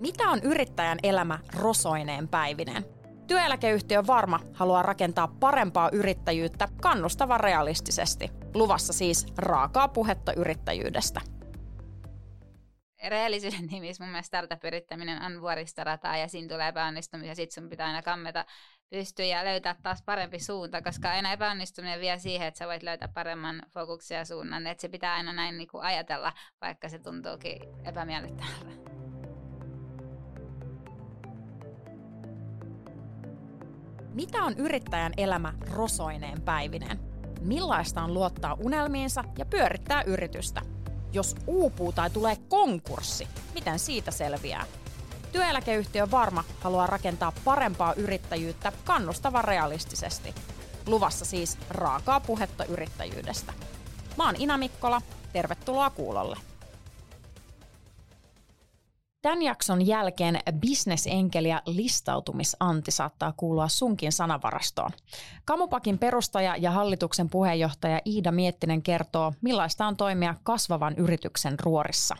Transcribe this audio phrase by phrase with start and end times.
[0.00, 2.84] Mitä on yrittäjän elämä rosoineen päivineen?
[3.26, 8.30] Työeläkeyhtiö Varma haluaa rakentaa parempaa yrittäjyyttä kannustavan realistisesti.
[8.54, 11.20] Luvassa siis raakaa puhetta yrittäjyydestä.
[13.08, 17.34] Rehellisyyden nimissä mun mielestä startup-yrittäminen on vuoristorataa ja siinä tulee epäonnistumisia.
[17.34, 18.44] Sitten sun pitää aina kammeta
[18.90, 23.08] pystyä ja löytää taas parempi suunta, koska aina epäonnistuminen vie siihen, että sä voit löytää
[23.14, 24.66] paremman fokuksen ja suunnan.
[24.66, 29.07] Että se pitää aina näin niin kuin ajatella, vaikka se tuntuukin epämiellyttävältä.
[34.18, 36.98] Mitä on yrittäjän elämä rosoineen päivineen?
[37.40, 40.62] Millaista on luottaa unelmiinsa ja pyörittää yritystä?
[41.12, 44.64] Jos uupuu tai tulee konkurssi, miten siitä selviää?
[45.32, 50.34] Työeläkeyhtiö Varma haluaa rakentaa parempaa yrittäjyyttä kannustavan realistisesti.
[50.86, 53.52] Luvassa siis raakaa puhetta yrittäjyydestä.
[54.16, 56.36] Mä oon Ina Mikkola, tervetuloa kuulolle.
[59.22, 64.90] Tämän jakson jälkeen bisnesenkeli ja listautumisanti saattaa kuulua sunkin sanavarastoon.
[65.44, 72.16] Kamupakin perustaja ja hallituksen puheenjohtaja Iida Miettinen kertoo, millaista on toimia kasvavan yrityksen ruorissa.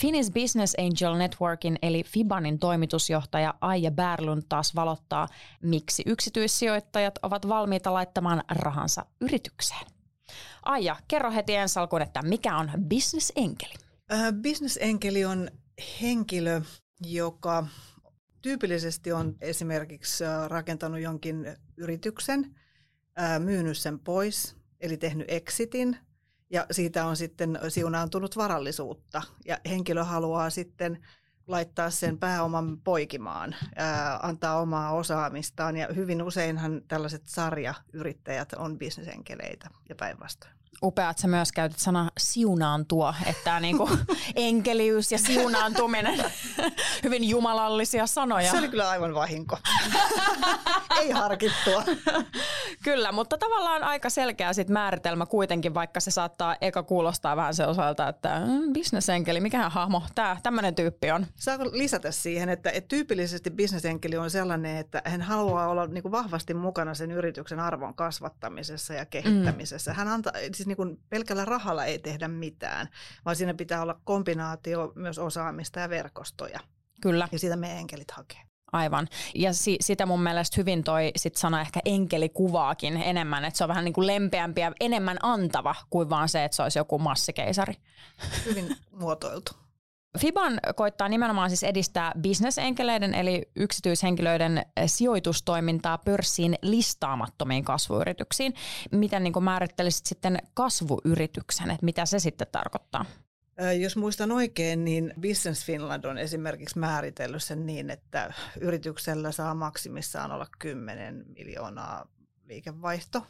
[0.00, 5.28] Finnish Business Angel Networkin eli FIBANin toimitusjohtaja Aija Bärlund taas valottaa,
[5.62, 9.86] miksi yksityissijoittajat ovat valmiita laittamaan rahansa yritykseen.
[10.62, 13.74] Aija, kerro heti ensi alkuun, että mikä on bisnesenkeli?
[14.12, 15.50] Äh, bisnesenkeli on
[16.02, 16.60] henkilö,
[17.00, 17.66] joka
[18.42, 22.54] tyypillisesti on esimerkiksi äh, rakentanut jonkin yrityksen,
[23.20, 25.96] äh, myynyt sen pois, eli tehnyt exitin,
[26.50, 29.22] ja siitä on sitten siunaantunut varallisuutta.
[29.44, 31.06] Ja henkilö haluaa sitten
[31.46, 35.76] laittaa sen pääoman poikimaan, äh, antaa omaa osaamistaan.
[35.76, 42.10] Ja hyvin useinhan tällaiset sarjayrittäjät on bisnesenkeleitä ja päinvastoin upea, että sä myös käytit sana
[42.18, 43.90] siunaantua, että tämä niinku
[44.36, 46.24] enkeliys ja siunaantuminen,
[47.04, 48.50] hyvin jumalallisia sanoja.
[48.50, 49.58] Se oli kyllä aivan vahinko.
[51.00, 51.84] Ei harkittua.
[52.84, 57.66] kyllä, mutta tavallaan aika selkeä sit määritelmä kuitenkin, vaikka se saattaa eka kuulostaa vähän se
[57.66, 61.26] osalta, että mm, bisnesenkeli, mikähän hahmo tämä tämmöinen tyyppi on.
[61.36, 66.54] Saako lisätä siihen, että, että tyypillisesti bisnesenkeli on sellainen, että hän haluaa olla niinku vahvasti
[66.54, 69.90] mukana sen yrityksen arvon kasvattamisessa ja kehittämisessä.
[69.90, 69.96] Mm.
[69.96, 72.88] Hän antaa, siis niin kuin pelkällä rahalla ei tehdä mitään,
[73.24, 76.60] vaan siinä pitää olla kombinaatio myös osaamista ja verkostoja.
[77.00, 77.28] Kyllä.
[77.32, 78.40] Ja sitä me enkelit hakee.
[78.72, 79.08] Aivan.
[79.34, 83.64] Ja si- sitä mun mielestä hyvin toi sit sana ehkä enkeli kuvaakin enemmän, että se
[83.64, 86.98] on vähän niin kuin lempeämpi ja enemmän antava kuin vaan se, että se olisi joku
[86.98, 87.74] massikeisari.
[88.44, 89.52] Hyvin muotoiltu.
[90.18, 98.54] Fiban koittaa nimenomaan siis edistää bisnesenkeleiden eli yksityishenkilöiden sijoitustoimintaa pörssiin listaamattomiin kasvuyrityksiin.
[98.90, 103.04] Miten niin määrittelisit sitten kasvuyrityksen, että mitä se sitten tarkoittaa?
[103.80, 110.32] Jos muistan oikein, niin Business Finland on esimerkiksi määritellyt sen niin, että yrityksellä saa maksimissaan
[110.32, 112.06] olla 10 miljoonaa
[112.44, 113.26] liikevaihto.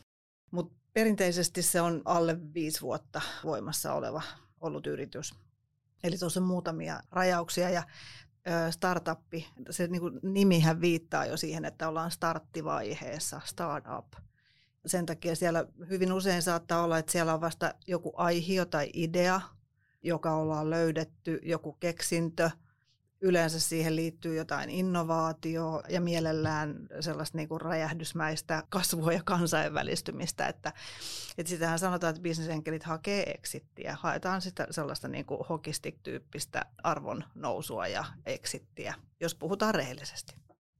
[0.50, 4.22] Mutta perinteisesti se on alle viisi vuotta voimassa oleva
[4.60, 5.34] ollut yritys.
[6.04, 7.82] Eli tuossa on muutamia rajauksia ja
[8.70, 14.06] startuppi, se niin kuin nimihän viittaa jo siihen, että ollaan starttivaiheessa, startup.
[14.86, 19.40] Sen takia siellä hyvin usein saattaa olla, että siellä on vasta joku aihio tai idea,
[20.02, 22.50] joka ollaan löydetty, joku keksintö–
[23.24, 30.46] Yleensä siihen liittyy jotain innovaatioa ja mielellään sellaista niin kuin räjähdysmäistä kasvua ja kansainvälistymistä.
[30.46, 30.72] Että,
[31.38, 33.96] että sitähän sanotaan, että bisnesenkelit hakee exittiä.
[34.00, 40.34] Haetaan sitä sellaista niin kuin hokistik-tyyppistä arvon nousua ja exittiä, jos puhutaan rehellisesti.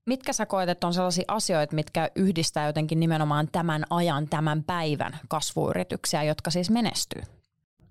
[0.06, 5.18] Mitkä sä koet, että on sellaisia asioita, mitkä yhdistää jotenkin nimenomaan tämän ajan, tämän päivän
[5.28, 7.22] kasvuyrityksiä, jotka siis menestyy?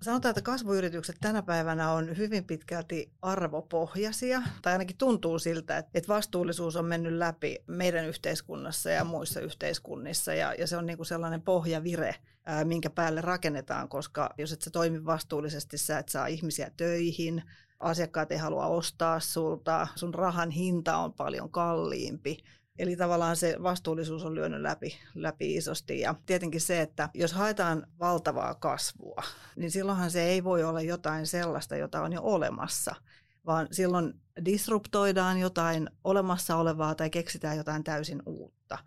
[0.02, 6.76] Sanotaan, että kasvuyritykset tänä päivänä on hyvin pitkälti arvopohjaisia, tai ainakin tuntuu siltä, että vastuullisuus
[6.76, 11.42] on mennyt läpi meidän yhteiskunnassa ja muissa yhteiskunnissa, ja, ja se on niin kuin sellainen
[11.42, 12.14] pohjavire,
[12.46, 17.42] ää, minkä päälle rakennetaan, koska jos et sä toimi vastuullisesti, sä et saa ihmisiä töihin,
[17.80, 22.38] asiakkaat ei halua ostaa sulta, sun rahan hinta on paljon kalliimpi,
[22.78, 26.00] Eli tavallaan se vastuullisuus on lyönyt läpi, läpi isosti.
[26.00, 29.22] Ja tietenkin se, että jos haetaan valtavaa kasvua,
[29.56, 32.94] niin silloinhan se ei voi olla jotain sellaista, jota on jo olemassa,
[33.46, 34.14] vaan silloin
[34.44, 38.78] disruptoidaan jotain olemassa olevaa tai keksitään jotain täysin uutta.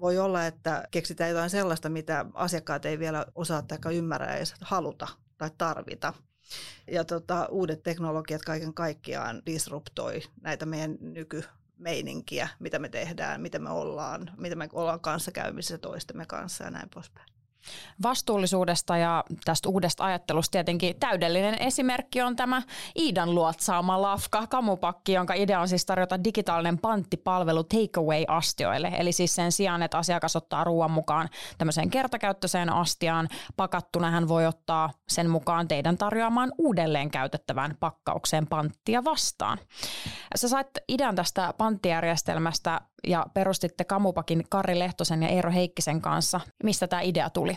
[0.00, 5.08] Voi olla, että keksitään jotain sellaista, mitä asiakkaat ei vielä osaa tai ymmärrä edes haluta
[5.38, 6.14] tai tarvita.
[6.90, 11.44] Ja tota, uudet teknologiat kaiken kaikkiaan disruptoi näitä meidän nyky
[11.82, 16.88] meininkiä, mitä me tehdään, mitä me ollaan, mitä me ollaan kanssakäymisessä toistemme kanssa ja näin
[16.94, 17.31] poispäin.
[18.02, 22.62] Vastuullisuudesta ja tästä uudesta ajattelusta tietenkin täydellinen esimerkki on tämä
[22.98, 28.92] Iidan luotsaama lafka kamupakki, jonka idea on siis tarjota digitaalinen panttipalvelu takeaway-astioille.
[28.98, 31.28] Eli siis sen sijaan, että asiakas ottaa ruoan mukaan
[31.58, 39.04] tämmöiseen kertakäyttöiseen astiaan, pakattuna hän voi ottaa sen mukaan teidän tarjoamaan uudelleen käytettävään pakkaukseen panttia
[39.04, 39.58] vastaan.
[40.36, 46.40] Sä sait idean tästä panttijärjestelmästä ja perustitte Kamupakin Kari Lehtosen ja Eero Heikkisen kanssa.
[46.62, 47.56] Mistä tämä idea tuli?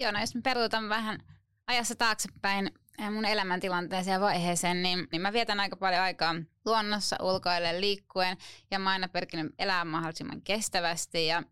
[0.00, 1.18] Joo, no jos peruutan vähän
[1.66, 7.16] ajassa taaksepäin eh, mun elämäntilanteeseen ja vaiheeseen, niin, niin mä vietän aika paljon aikaa luonnossa
[7.22, 8.36] ulkoille liikkuen
[8.70, 11.42] ja mä aina pyrkinyt elämään mahdollisimman kestävästi ja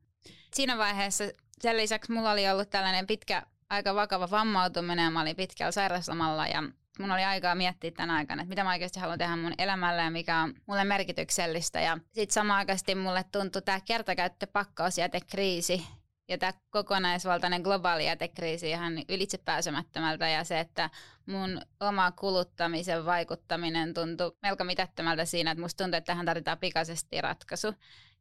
[0.54, 1.24] siinä vaiheessa
[1.60, 6.46] sen lisäksi mulla oli ollut tällainen pitkä, aika vakava vammautuminen ja mä olin pitkällä sairauslomalla
[6.46, 6.62] ja
[6.98, 10.10] mun oli aikaa miettiä tänä aikana, että mitä mä oikeasti haluan tehdä mun elämällä ja
[10.10, 11.80] mikä on mulle merkityksellistä.
[11.80, 12.66] Ja sitten samaan
[13.02, 15.86] mulle tuntui tämä kertakäyttöpakkausjätekriisi
[16.28, 20.90] ja tämä kokonaisvaltainen globaali jätekriisi ihan ylitse pääsemättömältä ja se, että
[21.26, 27.20] mun oma kuluttamisen vaikuttaminen tuntui melko mitättömältä siinä, että musta tuntui, että tähän tarvitaan pikaisesti
[27.20, 27.74] ratkaisu.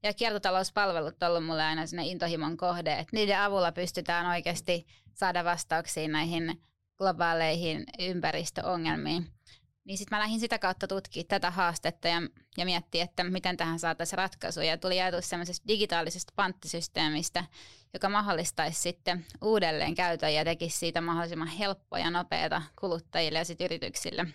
[0.04, 5.44] Ja kiertotalouspalvelut on ollut mulle aina sinne intohimon kohde, että niiden avulla pystytään oikeasti saada
[5.44, 6.62] vastauksia näihin
[6.98, 9.28] globaaleihin ympäristöongelmiin.
[9.86, 12.22] Niin sitten mä lähdin sitä kautta tutkimaan tätä haastetta ja,
[12.58, 14.62] ja miettiä, että miten tähän saataisiin ratkaisu.
[14.62, 17.44] Ja tuli ajatus semmoisesta digitaalisesta panttisysteemistä,
[17.94, 23.66] joka mahdollistaisi sitten uudelleen käytön ja tekisi siitä mahdollisimman helppoa ja nopeata kuluttajille ja sitten
[23.66, 24.28] yrityksille.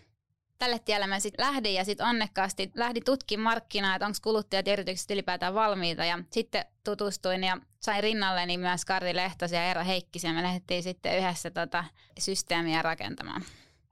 [0.61, 4.73] Tälle tielle mä sitten lähdin ja sitten onnekkaasti lähdin tutkimaan markkinaa, että onko kuluttajat ja
[4.73, 6.05] yritykset ylipäätään valmiita.
[6.05, 11.19] Ja sitten tutustuin ja sain rinnalleni myös Karri Lehtosen ja Eero Heikkisen me lähdettiin sitten
[11.19, 11.85] yhdessä tota
[12.19, 13.43] systeemiä rakentamaan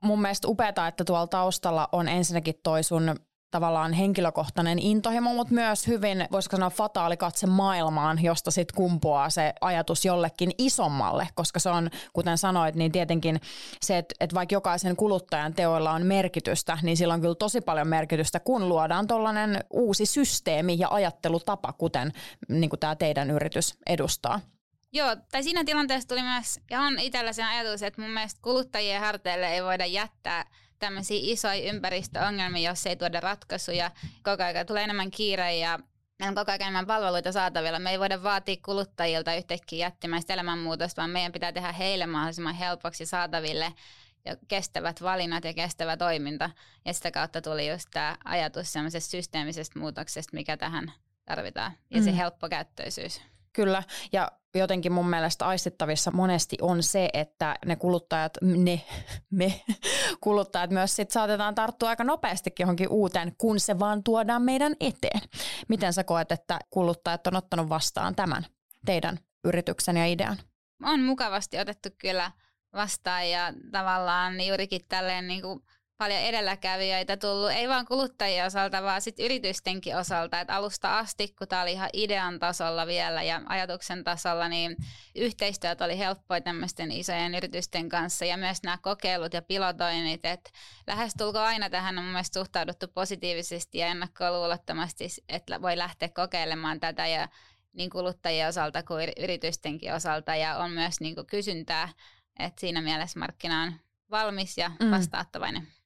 [0.01, 3.15] mun mielestä upeata, että tuolla taustalla on ensinnäkin toi sun
[3.51, 9.53] tavallaan henkilökohtainen intohimo, mutta myös hyvin, voisiko sanoa, fataali katse maailmaan, josta sitten kumpuaa se
[9.61, 13.41] ajatus jollekin isommalle, koska se on, kuten sanoit, niin tietenkin
[13.81, 17.87] se, että, että vaikka jokaisen kuluttajan teoilla on merkitystä, niin sillä on kyllä tosi paljon
[17.87, 22.13] merkitystä, kun luodaan tuollainen uusi systeemi ja ajattelutapa, kuten
[22.49, 24.39] niin tämä teidän yritys edustaa.
[24.93, 29.47] Joo, tai siinä tilanteessa tuli myös, on itsellä sen ajatus, että mun mielestä kuluttajien harteille
[29.47, 30.45] ei voida jättää
[30.79, 33.91] tämmöisiä isoja ympäristöongelmia, jos ei tuoda ratkaisuja.
[34.23, 35.79] Koko ajan tulee enemmän kiire ja
[36.19, 37.79] meillä on koko ajan enemmän palveluita saatavilla.
[37.79, 43.05] Me ei voida vaatia kuluttajilta yhtäkkiä jättimäistä elämänmuutosta, vaan meidän pitää tehdä heille mahdollisimman helpoksi
[43.05, 43.73] saataville
[44.25, 46.49] ja kestävät valinnat ja kestävä toiminta.
[46.85, 50.93] Ja sitä kautta tuli just tämä ajatus semmoisesta systeemisestä muutoksesta, mikä tähän
[51.25, 51.71] tarvitaan.
[51.89, 52.17] Ja se mm.
[52.17, 53.21] helppokäyttöisyys.
[53.53, 58.81] Kyllä, ja jotenkin mun mielestä aistittavissa monesti on se, että ne kuluttajat, ne,
[59.31, 59.61] me
[60.21, 65.21] kuluttajat myös sit saatetaan tarttua aika nopeastikin johonkin uuteen, kun se vaan tuodaan meidän eteen.
[65.67, 68.45] Miten sä koet, että kuluttajat on ottanut vastaan tämän
[68.85, 70.37] teidän yrityksen ja idean?
[70.83, 72.31] On mukavasti otettu kyllä
[72.73, 75.59] vastaan ja tavallaan juurikin tälleen niin kuin
[75.99, 80.39] paljon edelläkävijöitä tullut, ei vain kuluttajien osalta, vaan sitten yritystenkin osalta.
[80.39, 84.75] Et alusta asti, kun tämä oli ihan idean tasolla vielä ja ajatuksen tasolla, niin
[85.15, 90.25] yhteistyöt oli helppoa tämmöisten isojen yritysten kanssa ja myös nämä kokeilut ja pilotoinnit.
[90.25, 90.51] Et
[90.87, 97.07] lähestulko aina tähän on mun mielestä suhtauduttu positiivisesti ja ennakkoluulottomasti, että voi lähteä kokeilemaan tätä
[97.07, 97.27] ja
[97.73, 101.89] niin kuluttajien osalta kuin yritystenkin osalta ja on myös niin kysyntää,
[102.39, 103.73] että siinä mielessä markkina on
[104.11, 105.61] valmis ja vastaattavainen.
[105.61, 105.78] Mm.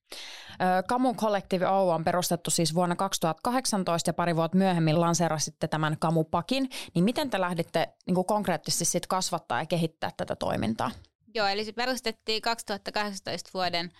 [0.87, 6.69] Kamu Collective Oy on perustettu siis vuonna 2018 ja pari vuotta myöhemmin lanseerasitte tämän Kamupakin.
[6.95, 10.91] Niin miten te lähditte niin kuin konkreettisesti sit kasvattaa ja kehittää tätä toimintaa?
[11.33, 13.91] Joo, eli se perustettiin 2018 vuoden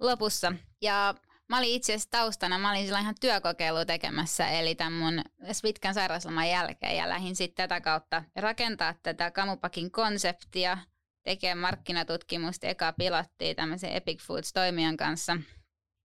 [0.00, 0.52] lopussa
[0.82, 1.14] ja
[1.48, 5.22] Mä olin itse asiassa taustana, mä olin sillä ihan työkokeilu tekemässä, eli tämän mun
[5.62, 10.78] pitkän sairausloman jälkeen, ja lähdin sitten tätä kautta rakentaa tätä Kamupakin konseptia,
[11.26, 15.36] tekee markkinatutkimusta, eka pilottia tämmöisen Epic Foods-toimijan kanssa.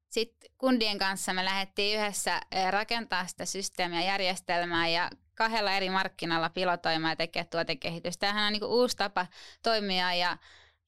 [0.10, 7.12] Sitten kundien kanssa me lähdettiin yhdessä rakentaa sitä systeemiä järjestelmää ja kahdella eri markkinalla pilotoimaan
[7.12, 8.28] ja tekemään tuotekehitystä.
[8.28, 9.28] Tämähän on niin uusi tapa
[9.64, 10.38] toimia ja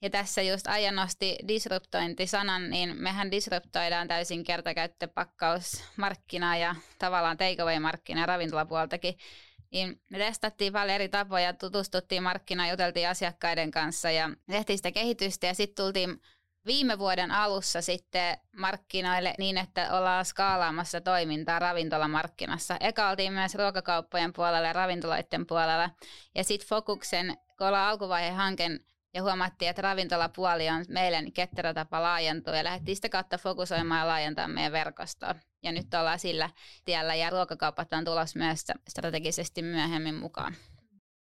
[0.01, 9.17] ja tässä just Aija nosti disruptointi-sanan, niin mehän disruptoidaan täysin kertakäyttöpakkausmarkkinaa ja tavallaan takeaway-markkinaa ravintolapuoltakin
[9.73, 15.47] niin me testattiin paljon eri tapoja, tutustuttiin markkinaan, juteltiin asiakkaiden kanssa ja tehtiin sitä kehitystä
[15.47, 16.21] ja sitten tultiin
[16.65, 22.77] viime vuoden alussa sitten markkinoille niin, että ollaan skaalaamassa toimintaa ravintolamarkkinassa.
[22.79, 25.89] Eka oltiin myös ruokakauppojen puolella ja ravintoloiden puolella.
[26.35, 28.79] Ja sitten Fokuksen, kun ollaan alkuvaiheen hanken
[29.13, 33.99] ja huomattiin, että ravintolapuoli on meille niin ketterä tapa laajentua ja lähdettiin sitä kautta fokusoimaan
[33.99, 35.35] ja laajentaa meidän verkostoa.
[35.63, 36.49] Ja nyt ollaan sillä
[36.85, 40.55] tiellä ja ruokakaupat on tulossa myös strategisesti myöhemmin mukaan.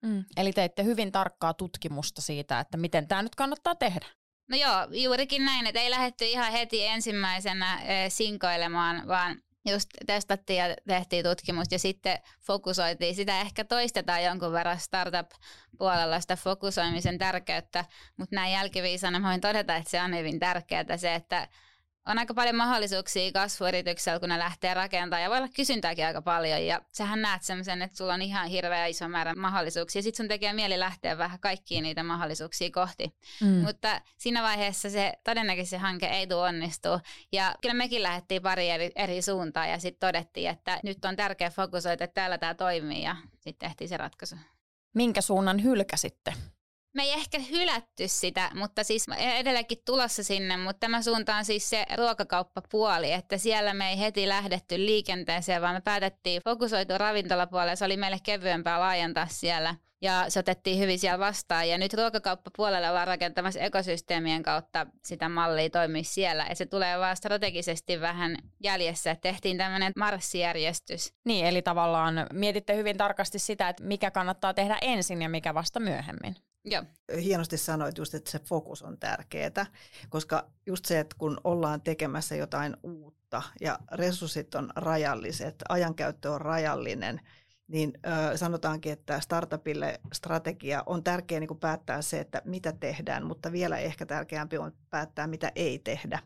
[0.02, 0.24] Mm.
[0.36, 4.06] Eli teitte hyvin tarkkaa tutkimusta siitä, että miten tämä nyt kannattaa tehdä.
[4.50, 10.58] No joo, juurikin näin, että ei lähdetty ihan heti ensimmäisenä e, sinkoilemaan, vaan just testattiin
[10.58, 13.14] ja tehtiin tutkimus ja sitten fokusoitiin.
[13.14, 17.84] Sitä ehkä toistetaan jonkun verran startup-puolella sitä fokusoimisen tärkeyttä,
[18.16, 21.48] mutta näin jälkiviisana voin todeta, että se on hyvin tärkeää se, että
[22.08, 26.66] on aika paljon mahdollisuuksia kasvuyrityksellä, kun ne lähtee rakentamaan ja voi olla kysyntääkin aika paljon
[26.66, 30.02] ja sähän näet semmoisen, että sulla on ihan hirveä iso määrä mahdollisuuksia.
[30.02, 33.14] Sitten sun tekee mieli lähteä vähän kaikkiin niitä mahdollisuuksia kohti.
[33.40, 33.48] Mm.
[33.48, 37.00] Mutta siinä vaiheessa se todennäköisesti se hanke ei tule onnistua
[37.32, 41.50] ja kyllä mekin lähdettiin pari eri, eri suuntaa ja sitten todettiin, että nyt on tärkeä
[41.50, 44.36] fokusoida, että täällä tämä toimii ja sitten tehtiin se ratkaisu.
[44.94, 46.32] Minkä suunnan hylkäsitte?
[46.94, 51.70] Me ei ehkä hylätty sitä, mutta siis edelläkin tulossa sinne, mutta tämä suunta on siis
[51.70, 57.76] se ruokakauppapuoli, että siellä me ei heti lähdetty liikenteeseen, vaan me päätettiin fokusoitua ravintolapuolelle.
[57.76, 61.68] Se oli meille kevyempää laajentaa siellä ja se otettiin hyvin siellä vastaan.
[61.68, 66.46] Ja nyt ruokakauppapuolelle ollaan rakentamassa ekosysteemien kautta sitä mallia toimia siellä.
[66.48, 69.14] Ja se tulee vaan strategisesti vähän jäljessä.
[69.14, 71.12] Tehtiin tämmöinen marssijärjestys.
[71.24, 75.80] Niin, eli tavallaan mietitte hyvin tarkasti sitä, että mikä kannattaa tehdä ensin ja mikä vasta
[75.80, 76.36] myöhemmin.
[76.64, 76.82] Joo.
[77.20, 79.66] Hienosti sanoit just, että se fokus on tärkeää,
[80.08, 86.40] koska just se, että kun ollaan tekemässä jotain uutta ja resurssit on rajalliset, ajankäyttö on
[86.40, 87.20] rajallinen,
[87.68, 93.52] niin ö, sanotaankin, että startupille strategia on tärkeää niin päättää se, että mitä tehdään, mutta
[93.52, 96.18] vielä ehkä tärkeämpi on päättää, mitä ei tehdä.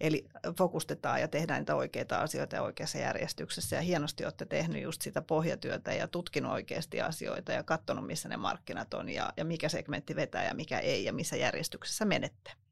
[0.00, 0.28] Eli
[0.58, 3.76] fokustetaan ja tehdään niitä oikeita asioita oikeassa järjestyksessä.
[3.76, 8.36] Ja hienosti olette tehnyt just sitä pohjatyötä ja tutkinut oikeasti asioita ja katsonut, missä ne
[8.36, 12.67] markkinat on ja, ja mikä segmentti vetää ja mikä ei ja missä järjestyksessä menette.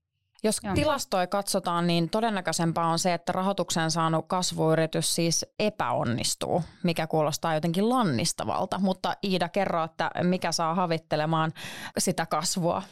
[0.47, 0.75] Jos Joo.
[0.75, 7.89] tilastoja katsotaan, niin todennäköisempää on se, että rahoituksen saanut kasvuyritys siis epäonnistuu, mikä kuulostaa jotenkin
[7.89, 8.79] lannistavalta.
[8.79, 11.53] Mutta Iida, kerro, että mikä saa havittelemaan
[11.99, 12.83] sitä kasvua?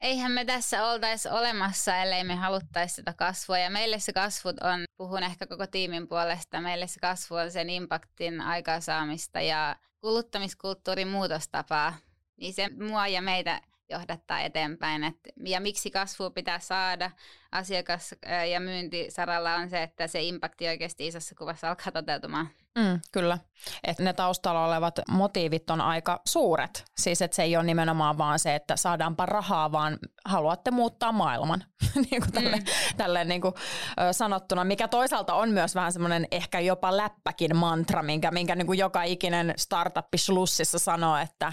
[0.00, 3.58] Eihän me tässä oltaisi olemassa, ellei me haluttaisi sitä kasvua.
[3.58, 7.70] Ja meille se kasvu on, puhun ehkä koko tiimin puolesta, meille se kasvu on sen
[7.70, 11.94] impaktin aikaansaamista ja kuluttamiskulttuurin muutostapaa.
[12.36, 15.04] Niin se mua ja meitä johdattaa eteenpäin.
[15.04, 17.10] Et, ja miksi kasvua pitää saada
[17.54, 18.14] asiakas-
[18.50, 22.48] ja myyntisaralla on se, että se impakti oikeasti isossa kuvassa alkaa toteutumaan.
[22.78, 23.38] Mm, kyllä,
[23.84, 26.84] että ne taustalla olevat motiivit on aika suuret.
[26.98, 31.64] Siis että se ei ole nimenomaan vaan se, että saadaanpa rahaa, vaan haluatte muuttaa maailman,
[32.10, 32.64] niin kuin tälle, mm.
[32.96, 33.54] tälleen niin kuin,
[34.00, 38.66] ö, sanottuna, mikä toisaalta on myös vähän semmoinen ehkä jopa läppäkin mantra, minkä, minkä niin
[38.66, 41.52] kuin joka ikinen startuppi slussissa sanoo, että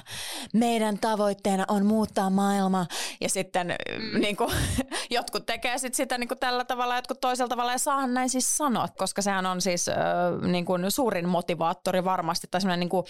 [0.54, 2.86] meidän tavoitteena on muuttaa maailma,
[3.22, 4.22] ja sitten mm.
[4.22, 4.54] niin kuin,
[5.10, 8.58] jotkut tekee sit sitä niin kuin tällä tavalla, jotkut toisella tavalla, ja saahan näin siis
[8.58, 9.94] sanoa, koska sehän on siis ö,
[10.48, 13.06] niin kuin suuri suurin motivaattori varmasti, tai semmoinen niin kuin,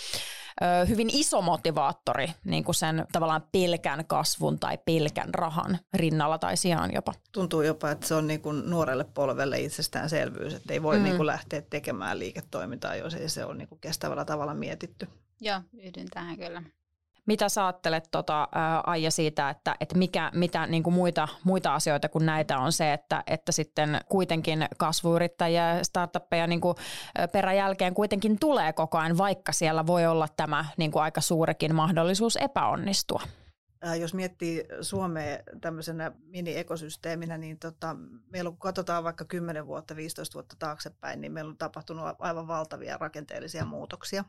[0.62, 6.58] ö, hyvin iso motivaattori niin kuin sen tavallaan pelkän kasvun tai pelkän rahan rinnalla tai
[6.58, 7.14] sijaan jopa.
[7.32, 11.04] Tuntuu jopa, että se on niin kuin nuorelle polvelle itsestäänselvyys, että ei voi mm.
[11.04, 15.08] niin kuin lähteä tekemään liiketoimintaa, jos ei se ole niin kuin kestävällä tavalla mietitty.
[15.42, 16.64] Joo, yhdyn tähän kyllä.
[17.28, 18.48] Mitä sä ajattelet tota,
[18.86, 22.94] Aija siitä, että, että mikä, mitä niin kuin muita, muita asioita kuin näitä on se,
[22.94, 26.76] että, että sitten kuitenkin kasvuyrittäjiä ja startuppeja niin kuin
[27.32, 32.36] peräjälkeen kuitenkin tulee koko ajan, vaikka siellä voi olla tämä niin kuin aika suurekin mahdollisuus
[32.36, 33.22] epäonnistua?
[34.00, 37.96] jos miettii Suomea tämmöisenä mini-ekosysteeminä, niin tota,
[38.30, 42.98] meillä kun katsotaan vaikka 10 vuotta, 15 vuotta taaksepäin, niin meillä on tapahtunut aivan valtavia
[42.98, 44.24] rakenteellisia muutoksia.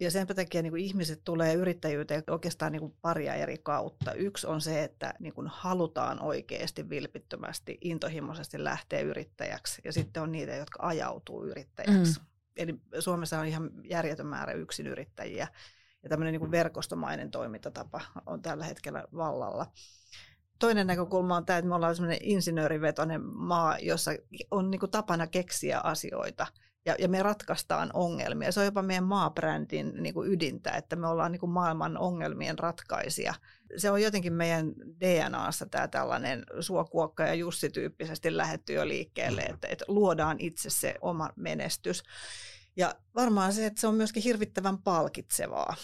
[0.00, 4.12] Ja sen takia niin kuin ihmiset tulee yrittäjyyteen oikeastaan niin kuin paria eri kautta.
[4.12, 9.82] Yksi on se, että niin kuin halutaan oikeasti vilpittömästi, intohimoisesti lähteä yrittäjäksi.
[9.84, 12.20] Ja sitten on niitä, jotka ajautuu yrittäjäksi.
[12.20, 12.26] Mm.
[12.56, 14.52] Eli Suomessa on ihan järjetön määrä
[14.84, 15.48] yrittäjiä.
[16.02, 19.66] Ja tämmöinen niin kuin verkostomainen toimintatapa on tällä hetkellä vallalla.
[20.58, 24.10] Toinen näkökulma on tämä, että me ollaan sellainen insinöörivetoinen maa, jossa
[24.50, 26.46] on niin kuin tapana keksiä asioita–
[26.86, 28.52] ja, ja me ratkaistaan ongelmia.
[28.52, 32.58] Se on jopa meidän maabrändin niin kuin ydintä, että me ollaan niin kuin maailman ongelmien
[32.58, 33.34] ratkaisija.
[33.76, 39.84] Se on jotenkin meidän DNAssa tämä tällainen suokuokka ja Jussi-tyyppisesti lähetty jo liikkeelle, että, että
[39.88, 42.02] luodaan itse se oma menestys.
[42.76, 45.74] Ja varmaan se, että se on myöskin hirvittävän palkitsevaa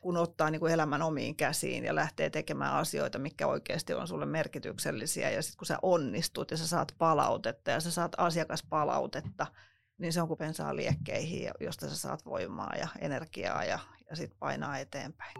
[0.00, 4.26] kun ottaa niin kuin elämän omiin käsiin ja lähtee tekemään asioita, mikä oikeasti on sulle
[4.26, 5.30] merkityksellisiä.
[5.30, 9.46] Ja sitten kun sä onnistut ja sä saat palautetta ja sä saat asiakaspalautetta–
[9.98, 13.78] niin se on kuin pensaa liekkeihin, josta sä saat voimaa ja energiaa ja,
[14.10, 15.34] ja sitten painaa eteenpäin.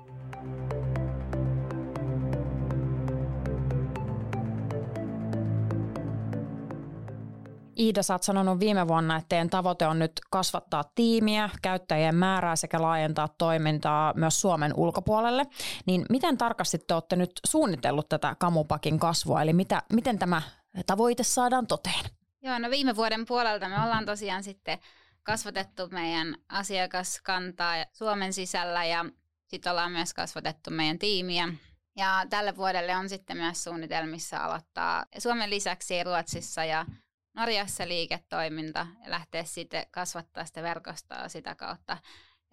[7.78, 12.56] Iida, sä oot sanonut viime vuonna, että teidän tavoite on nyt kasvattaa tiimiä, käyttäjien määrää
[12.56, 15.46] sekä laajentaa toimintaa myös Suomen ulkopuolelle.
[15.86, 20.42] Niin miten tarkasti te olette nyt suunnitellut tätä Kamupakin kasvua, eli mitä, miten tämä
[20.86, 22.04] tavoite saadaan toteen?
[22.44, 24.78] Joo, no viime vuoden puolelta me ollaan tosiaan sitten
[25.22, 29.04] kasvatettu meidän asiakaskantaa Suomen sisällä ja
[29.46, 31.48] sitten ollaan myös kasvatettu meidän tiimiä.
[31.96, 36.86] Ja tälle vuodelle on sitten myös suunnitelmissa aloittaa Suomen lisäksi Ruotsissa ja
[37.34, 41.98] Norjassa liiketoiminta ja lähteä sitten kasvattaa sitä verkostoa sitä kautta.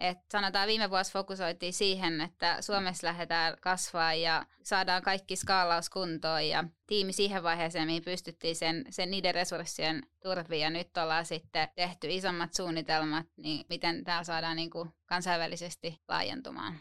[0.02, 6.48] Et sanotaan viime vuosi fokusoitiin siihen, että Suomessa lähdetään kasvaa ja saadaan kaikki skaalaus kuntoon
[6.48, 11.70] ja tiimi siihen vaiheeseen, mihin pystyttiin sen, sen niiden resurssien turviin ja nyt ollaan sitten
[11.76, 16.80] tehty isommat suunnitelmat, niin miten tämä saadaan niin kuin kansainvälisesti laajentumaan.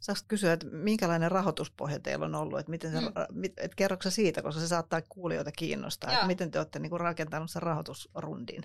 [0.00, 2.58] Saanko kysyä, että minkälainen rahoituspohja teillä on ollut?
[2.58, 3.44] Että miten se, mm.
[3.56, 7.62] et kerroksä siitä, koska se saattaa kuulijoita kiinnostaa, että miten te olette niin rakentaneet sen
[7.62, 8.62] rahoitusrundin?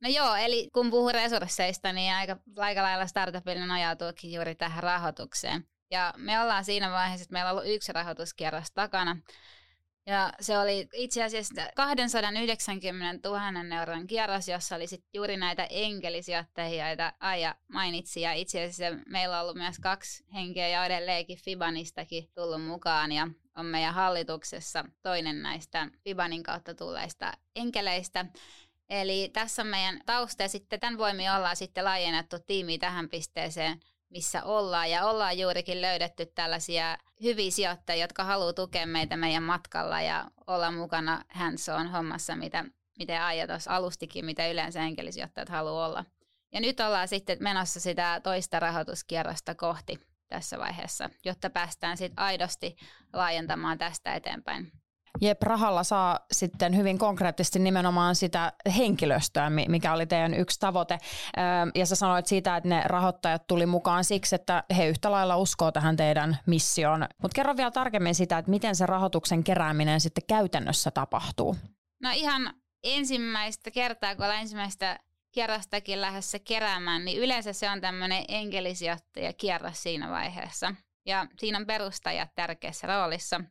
[0.00, 5.64] No joo, eli kun puhuu resursseista, niin aika, aika lailla startupille nojautuukin juuri tähän rahoitukseen.
[5.90, 9.16] Ja me ollaan siinä vaiheessa, että meillä on ollut yksi rahoituskierros takana.
[10.06, 16.88] Ja se oli itse asiassa 290 000 euron kierros, jossa oli sit juuri näitä enkelisijoittajia,
[16.88, 18.20] joita Aija mainitsi.
[18.20, 23.12] Ja itse asiassa meillä on ollut myös kaksi henkeä ja edelleenkin Fibanistakin tullut mukaan.
[23.12, 28.26] Ja on meidän hallituksessa toinen näistä Fibanin kautta tulleista enkeleistä.
[28.90, 33.80] Eli tässä on meidän tausta ja sitten tämän voimin ollaan sitten laajennettu tiimi tähän pisteeseen,
[34.10, 34.90] missä ollaan.
[34.90, 40.70] Ja ollaan juurikin löydetty tällaisia hyviä sijoittajia, jotka haluaa tukea meitä meidän matkalla ja olla
[40.70, 42.64] mukana hands on hommassa, mitä,
[42.98, 46.04] mitä Aija tuossa alustikin, mitä yleensä enkelisijoittajat haluaa olla.
[46.52, 52.76] Ja nyt ollaan sitten menossa sitä toista rahoituskierrosta kohti tässä vaiheessa, jotta päästään sitten aidosti
[53.12, 54.72] laajentamaan tästä eteenpäin.
[55.20, 60.98] Jep, rahalla saa sitten hyvin konkreettisesti nimenomaan sitä henkilöstöä, mikä oli teidän yksi tavoite.
[61.74, 65.72] Ja sä sanoit siitä, että ne rahoittajat tuli mukaan siksi, että he yhtä lailla uskoo
[65.72, 67.06] tähän teidän missioon.
[67.22, 71.56] Mutta kerro vielä tarkemmin sitä, että miten se rahoituksen kerääminen sitten käytännössä tapahtuu.
[72.02, 74.98] No ihan ensimmäistä kertaa, kun ollaan ensimmäistä
[75.32, 80.74] kierrostakin lähdössä keräämään, niin yleensä se on tämmöinen enkelisijoittaja kierros siinä vaiheessa.
[81.06, 83.40] Ja siinä on perustajat tärkeässä roolissa–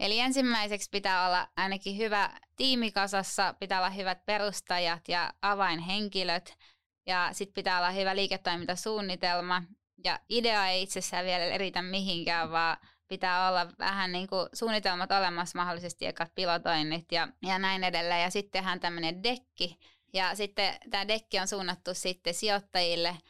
[0.00, 6.58] Eli ensimmäiseksi pitää olla ainakin hyvä tiimikasassa, pitää olla hyvät perustajat ja avainhenkilöt
[7.06, 9.62] ja sitten pitää olla hyvä liiketoimintasuunnitelma
[10.04, 12.76] ja idea ei itsessään vielä eritä mihinkään, vaan
[13.08, 18.22] pitää olla vähän niin kuin suunnitelmat olemassa mahdollisesti ekat pilotoinnit ja, ja näin edelleen.
[18.22, 19.78] Ja sitten tehdään tämmöinen dekki.
[20.12, 23.16] Ja sitten tämä dekki on suunnattu sitten sijoittajille–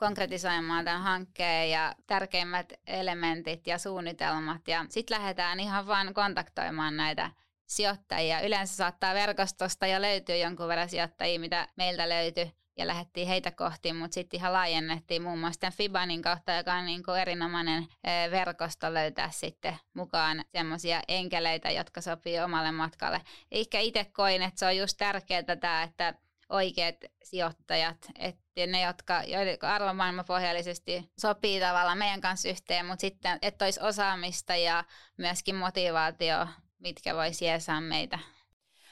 [0.00, 4.68] konkretisoimaan tämän hankkeen ja tärkeimmät elementit ja suunnitelmat.
[4.68, 7.30] Ja sitten lähdetään ihan vaan kontaktoimaan näitä
[7.66, 8.40] sijoittajia.
[8.40, 13.92] Yleensä saattaa verkostosta ja löytyy jonkun verran sijoittajia, mitä meiltä löytyi ja lähdettiin heitä kohti,
[13.92, 17.86] mutta sitten ihan laajennettiin muun muassa tämän Fibanin kautta, joka on niin kuin erinomainen
[18.30, 23.20] verkosto löytää sitten mukaan semmoisia enkeleitä, jotka sopii omalle matkalle.
[23.50, 26.14] Eikä itse koin, että se on just tärkeää tämä, että
[26.50, 29.22] oikeat sijoittajat, että ne, jotka,
[29.62, 34.84] arvomaailmapohjallisesti sopii tavallaan meidän kanssa yhteen, mutta sitten, että olisi osaamista ja
[35.16, 36.46] myöskin motivaatio,
[36.78, 38.18] mitkä voisi jeesaa meitä.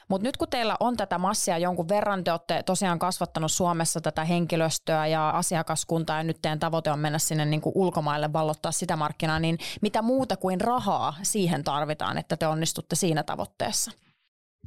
[0.08, 4.24] Mutta nyt kun teillä on tätä massia jonkun verran, te olette tosiaan kasvattanut Suomessa tätä
[4.24, 8.96] henkilöstöä ja asiakaskuntaa ja nyt teidän tavoite on mennä sinne niin kuin ulkomaille vallottaa sitä
[8.96, 13.90] markkinaa, niin mitä muuta kuin rahaa siihen tarvitaan, että te onnistutte siinä tavoitteessa?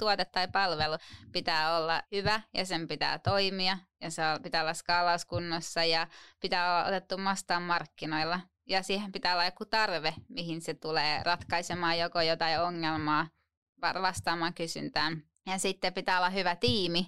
[0.01, 0.97] Tuote tai palvelu
[1.31, 6.07] pitää olla hyvä ja sen pitää toimia ja se pitää olla skaalauskunnossa ja
[6.39, 8.39] pitää olla otettu vastaan markkinoilla.
[8.67, 13.27] Ja siihen pitää olla joku tarve, mihin se tulee ratkaisemaan joko jotain ongelmaa,
[13.81, 15.23] vastaamaan kysyntään.
[15.45, 17.05] Ja sitten pitää olla hyvä tiimi,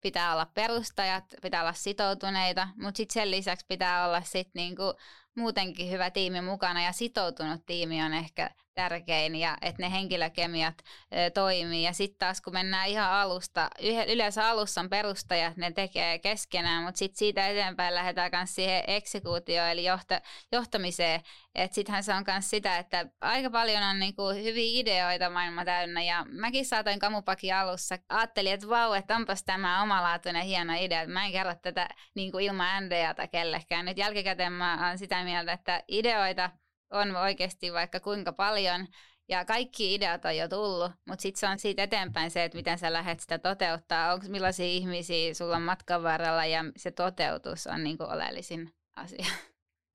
[0.00, 4.94] pitää olla perustajat, pitää olla sitoutuneita, mutta sitten sen lisäksi pitää olla sit niinku
[5.36, 10.74] muutenkin hyvä tiimi mukana ja sitoutunut tiimi on ehkä tärkein ja että ne henkilökemiat
[11.10, 11.82] e, toimii.
[11.82, 13.70] Ja sitten taas kun mennään ihan alusta,
[14.08, 19.68] yleensä alussa on perustajat, ne tekee keskenään, mutta sitten siitä eteenpäin lähdetään myös siihen eksekuutioon
[19.68, 20.20] eli johta,
[20.52, 21.20] johtamiseen.
[21.54, 26.02] Että sittenhän se on myös sitä, että aika paljon on niinku hyviä ideoita maailma täynnä
[26.02, 27.98] ja mäkin saatoin Kamupakin alussa.
[28.08, 32.38] Ajattelin, että vau, että onpas tämä omalaatuinen hieno idea, että mä en kerro tätä niinku
[32.38, 33.84] ilman NDAta kellekään.
[33.84, 36.50] Nyt jälkikäteen mä oon sitä mieltä, että ideoita
[36.90, 38.86] on oikeasti vaikka kuinka paljon
[39.28, 42.78] ja kaikki ideat on jo tullut, mutta sitten se on siitä eteenpäin se, että miten
[42.78, 47.84] sä lähdet sitä toteuttaa, onko millaisia ihmisiä sulla on matkan varrella ja se toteutus on
[47.84, 49.26] niin kuin oleellisin asia.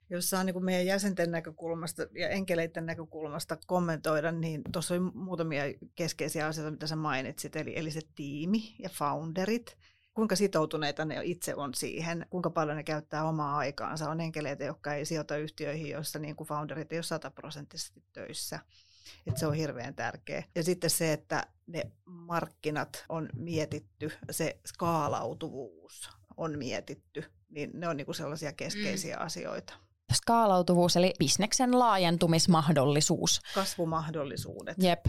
[0.09, 5.63] Jos saa niin meidän jäsenten näkökulmasta ja enkeleiden näkökulmasta kommentoida, niin tuossa oli muutamia
[5.95, 9.77] keskeisiä asioita, mitä sä mainitsit, eli, eli se tiimi ja founderit,
[10.15, 14.09] kuinka sitoutuneita ne itse on siihen, kuinka paljon ne käyttää omaa aikaansa.
[14.09, 18.59] On enkeleitä, jotka ei sijoita yhtiöihin, joissa niin kuin founderit ei ole sataprosenttisesti töissä.
[19.27, 20.43] Että se on hirveän tärkeä.
[20.55, 27.97] Ja sitten se, että ne markkinat on mietitty, se skaalautuvuus on mietitty, niin ne on
[27.97, 29.25] niin kuin sellaisia keskeisiä mm.
[29.25, 29.73] asioita
[30.13, 33.39] skaalautuvuus eli bisneksen laajentumismahdollisuus.
[33.55, 34.77] Kasvumahdollisuudet.
[34.79, 35.05] Jep.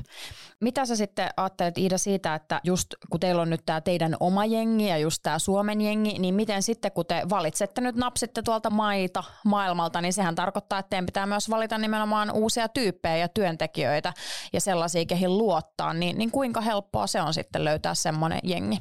[0.61, 4.45] Mitä sä sitten ajattelet Iida siitä, että just kun teillä on nyt tämä teidän oma
[4.45, 8.71] jengi ja just tämä Suomen jengi, niin miten sitten kun te valitsette nyt napsitte tuolta
[8.71, 14.13] maita maailmalta, niin sehän tarkoittaa, että teidän pitää myös valita nimenomaan uusia tyyppejä ja työntekijöitä
[14.53, 18.77] ja sellaisia, keihin luottaa, niin, niin kuinka helppoa se on sitten löytää semmoinen jengi?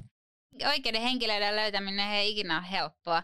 [0.67, 3.23] Oikeiden henkilöiden löytäminen ei ikinä ole helppoa,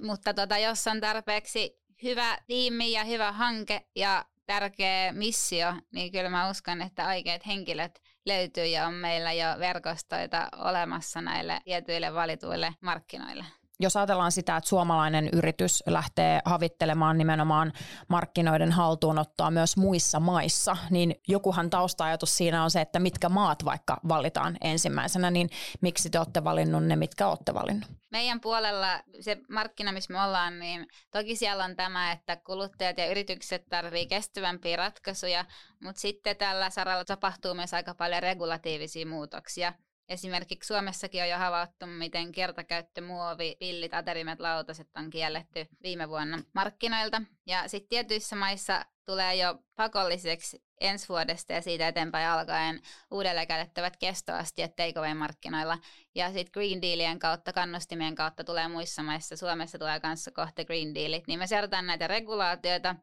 [0.00, 6.28] mutta tota, jos on tarpeeksi hyvä tiimi ja hyvä hanke ja tärkeä missio, niin kyllä
[6.28, 12.74] mä uskon, että oikeat henkilöt löytyy ja on meillä jo verkostoita olemassa näille tietyille valituille
[12.80, 13.44] markkinoille
[13.80, 17.72] jos ajatellaan sitä, että suomalainen yritys lähtee havittelemaan nimenomaan
[18.08, 24.00] markkinoiden haltuunottoa myös muissa maissa, niin jokuhan tausta-ajatus siinä on se, että mitkä maat vaikka
[24.08, 27.90] valitaan ensimmäisenä, niin miksi te olette valinnut ne, mitkä olette valinnut?
[28.10, 33.10] Meidän puolella se markkina, missä me ollaan, niin toki siellä on tämä, että kuluttajat ja
[33.10, 35.44] yritykset tarvitsevat kestävämpiä ratkaisuja,
[35.82, 39.72] mutta sitten tällä saralla tapahtuu myös aika paljon regulatiivisia muutoksia.
[40.08, 47.22] Esimerkiksi Suomessakin on jo havaittu, miten kertakäyttömuovi, pillit, aterimet, lautaset on kielletty viime vuonna markkinoilta.
[47.46, 53.96] Ja sitten tietyissä maissa tulee jo pakolliseksi ensi vuodesta ja siitä eteenpäin alkaen uudelleen käytettävät
[53.96, 55.78] kestoastiat takeaway-markkinoilla.
[56.14, 59.36] Ja sitten Green Dealien kautta, kannustimien kautta tulee muissa maissa.
[59.36, 61.26] Suomessa tulee kanssa kohta Green Dealit.
[61.26, 62.96] Niin me seurataan näitä regulaatioita,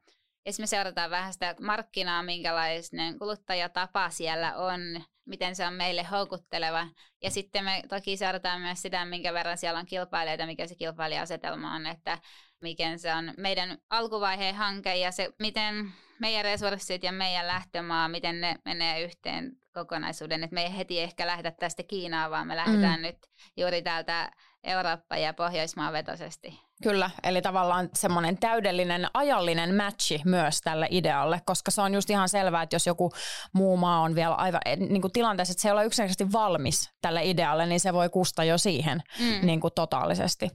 [0.45, 6.87] ja me seurataan vähän sitä markkinaa, minkälainen kuluttajatapa siellä on, miten se on meille houkutteleva.
[7.23, 11.75] Ja sitten me toki seurataan myös sitä, minkä verran siellä on kilpailijoita, mikä se kilpailijasetelma
[11.75, 12.17] on, että
[12.61, 18.41] mikä se on meidän alkuvaiheen hanke ja se, miten meidän resurssit ja meidän lähtömaa, miten
[18.41, 20.43] ne menee yhteen kokonaisuuden.
[20.43, 23.01] Että me ei heti ehkä lähdetä tästä Kiinaa, vaan me lähdetään mm.
[23.01, 23.17] nyt
[23.57, 24.31] juuri täältä
[24.63, 26.64] Eurooppa- ja Pohjoismaan vetoisesti.
[26.83, 32.29] Kyllä, eli tavallaan semmoinen täydellinen ajallinen matchi myös tälle idealle, koska se on just ihan
[32.29, 33.11] selvää, että jos joku
[33.53, 36.89] muu maa on vielä aivan eh, niin kuin tilanteessa, että se ei ole yksinkertaisesti valmis
[37.01, 39.45] tälle idealle, niin se voi kusta jo siihen mm.
[39.45, 40.49] niin kuin totaalisesti.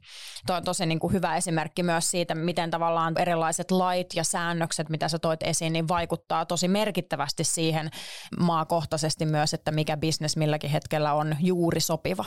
[0.47, 4.89] Tuo on tosi niin kuin hyvä esimerkki myös siitä, miten tavallaan erilaiset lait ja säännökset,
[4.89, 7.91] mitä sä toit esiin, niin vaikuttaa tosi merkittävästi siihen
[8.41, 12.25] maakohtaisesti myös, että mikä bisnes milläkin hetkellä on juuri sopiva.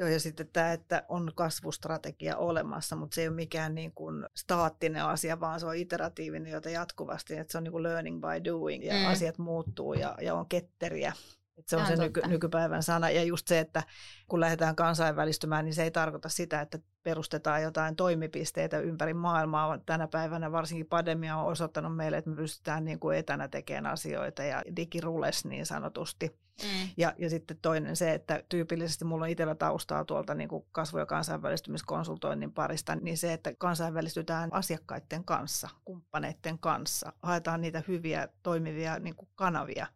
[0.00, 4.26] Joo, ja sitten tämä, että on kasvustrategia olemassa, mutta se ei ole mikään niin kuin
[4.36, 8.44] staattinen asia, vaan se on iteratiivinen, jota jatkuvasti, että se on niin kuin learning by
[8.44, 9.06] doing ja mm.
[9.06, 11.12] asiat muuttuu ja, ja on ketteriä.
[11.60, 13.10] Että se on, on se nyky, nykypäivän sana.
[13.10, 13.82] Ja just se, että
[14.28, 19.78] kun lähdetään kansainvälistymään, niin se ei tarkoita sitä, että perustetaan jotain toimipisteitä ympäri maailmaa.
[19.78, 24.42] Tänä päivänä varsinkin pandemia on osoittanut meille, että me pystytään niin kuin etänä tekemään asioita
[24.42, 26.40] ja digirules niin sanotusti.
[26.62, 26.88] Mm.
[26.96, 30.98] Ja, ja sitten toinen se, että tyypillisesti mulla on itsellä taustaa tuolta niin kuin kasvu-
[30.98, 38.98] ja kansainvälistymiskonsultoinnin parista, niin se, että kansainvälistytään asiakkaiden kanssa, kumppaneiden kanssa, haetaan niitä hyviä toimivia
[38.98, 39.86] niin kuin kanavia,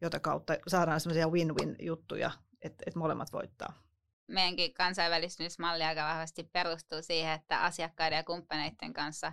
[0.00, 2.30] jota kautta saadaan semmoisia win-win juttuja,
[2.62, 3.84] että, että molemmat voittaa
[4.26, 9.32] meidänkin kansainvälistymismalli aika vahvasti perustuu siihen, että asiakkaiden ja kumppaneiden kanssa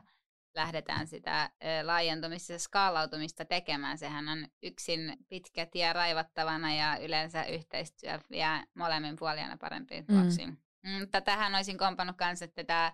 [0.56, 1.50] lähdetään sitä
[1.84, 3.98] laajentumista ja skaalautumista tekemään.
[3.98, 10.50] Sehän on yksin pitkä tie raivattavana ja yleensä yhteistyö vie molemmin puolin parempiin tuloksiin.
[10.84, 11.00] Mm.
[11.00, 12.94] Mutta tähän olisin kompannut myös, että tämä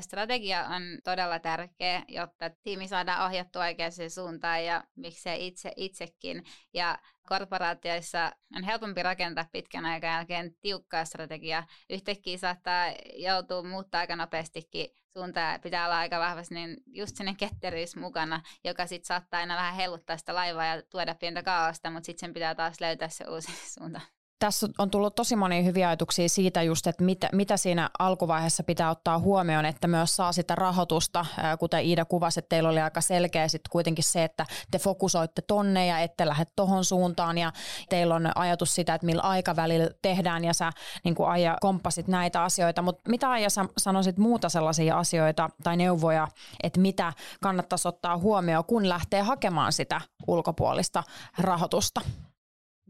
[0.00, 6.44] strategia on todella tärkeä, jotta tiimi saadaan ohjattua oikeaan suuntaan ja miksei itse itsekin.
[6.74, 6.98] Ja
[7.28, 11.66] korporaatioissa on helpompi rakentaa pitkän aikaa jälkeen tiukkaa strategiaa.
[11.90, 15.58] Yhtäkkiä saattaa joutua muuttaa aika nopeastikin suuntaa.
[15.58, 20.16] Pitää olla aika vahvasti niin just sinne ketteryys mukana, joka sitten saattaa aina vähän helluttaa
[20.16, 24.00] sitä laivaa ja tuoda pientä kaaosta, mutta sitten sen pitää taas löytää se uusi suunta
[24.40, 28.90] tässä on tullut tosi monia hyviä ajatuksia siitä just, että mitä, mitä siinä alkuvaiheessa pitää
[28.90, 31.26] ottaa huomioon, että myös saa sitä rahoitusta,
[31.58, 35.86] kuten Iida kuvasi, että teillä oli aika selkeä sitten kuitenkin se, että te fokusoitte tonne
[35.86, 37.38] ja ette lähde tohon suuntaan.
[37.38, 37.52] Ja
[37.88, 40.72] teillä on ajatus sitä, että millä aikavälillä tehdään ja sä
[41.04, 45.76] niin kuin Aija komppasit näitä asioita, mutta mitä Aija sä sanoisit muuta sellaisia asioita tai
[45.76, 46.28] neuvoja,
[46.62, 51.02] että mitä kannattaisi ottaa huomioon, kun lähtee hakemaan sitä ulkopuolista
[51.38, 52.00] rahoitusta?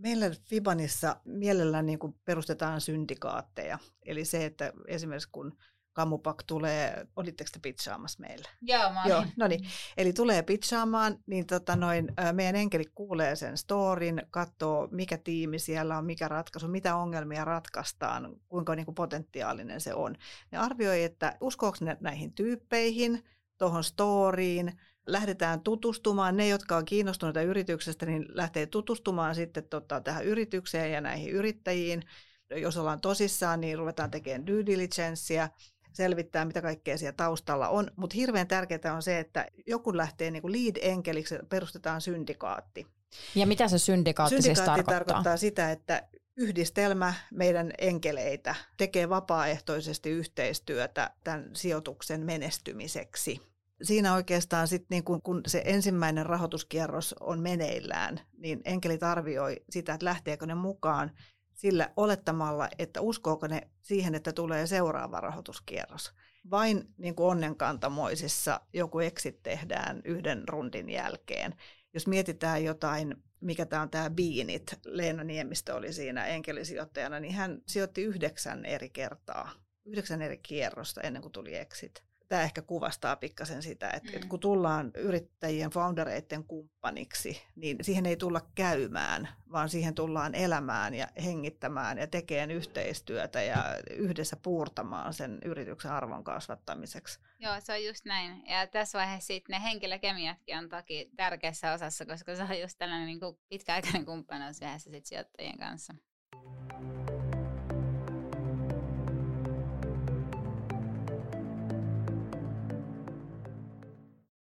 [0.01, 3.79] Meillä Fibanissa mielellään niin kuin perustetaan syndikaatteja.
[4.07, 5.57] Eli se, että esimerkiksi kun
[5.93, 8.49] Kamupak tulee, olitteko te pitchaamassa meillä?
[8.63, 9.61] Joo, mä Joo, no niin.
[9.97, 15.99] Eli tulee pitchaamaan, niin tota noin, meidän enkeli kuulee sen storin, katsoo mikä tiimi siellä
[15.99, 20.17] on, mikä ratkaisu, mitä ongelmia ratkaistaan, kuinka niin kuin potentiaalinen se on.
[20.51, 23.25] Ne arvioi, että uskoako ne näihin tyyppeihin,
[23.59, 24.81] tuohon storiin,
[25.13, 26.37] lähdetään tutustumaan.
[26.37, 32.03] Ne, jotka on kiinnostuneita yrityksestä, niin lähtee tutustumaan sitten tota, tähän yritykseen ja näihin yrittäjiin.
[32.51, 35.49] Jos ollaan tosissaan, niin ruvetaan tekemään due diligencea,
[35.93, 37.91] selvittää, mitä kaikkea siellä taustalla on.
[37.97, 42.87] Mutta hirveän tärkeää on se, että joku lähtee niin kuin lead-enkeliksi, perustetaan syndikaatti.
[43.35, 44.95] Ja mitä se syndikaatti, syndikaatti siis tarkoittaa?
[44.95, 53.50] tarkoittaa sitä, että yhdistelmä meidän enkeleitä tekee vapaaehtoisesti yhteistyötä tämän sijoituksen menestymiseksi
[53.83, 59.95] siinä oikeastaan sit niin kun, kun se ensimmäinen rahoituskierros on meneillään, niin enkelit arvioi sitä,
[59.95, 61.11] että lähteekö ne mukaan
[61.55, 66.13] sillä olettamalla, että uskooko ne siihen, että tulee seuraava rahoituskierros.
[66.51, 71.55] Vain niin kuin onnenkantamoisissa joku exit tehdään yhden rundin jälkeen.
[71.95, 77.63] Jos mietitään jotain, mikä tämä on tämä Biinit, Leena Niemistö oli siinä enkelisijoittajana, niin hän
[77.67, 79.51] sijoitti yhdeksän eri kertaa,
[79.85, 84.17] yhdeksän eri kierrosta ennen kuin tuli exit tämä ehkä kuvastaa pikkasen sitä, että, mm.
[84.17, 90.95] että kun tullaan yrittäjien, foundereiden kumppaniksi, niin siihen ei tulla käymään, vaan siihen tullaan elämään
[90.95, 97.21] ja hengittämään ja tekemään yhteistyötä ja yhdessä puurtamaan sen yrityksen arvon kasvattamiseksi.
[97.39, 98.43] Joo, se on just näin.
[98.47, 103.07] Ja tässä vaiheessa sitten ne henkilökemiatkin on toki tärkeässä osassa, koska se on just tällainen
[103.07, 105.95] niin kuin pitkäaikainen kumppanuus yhdessä sit sijoittajien kanssa.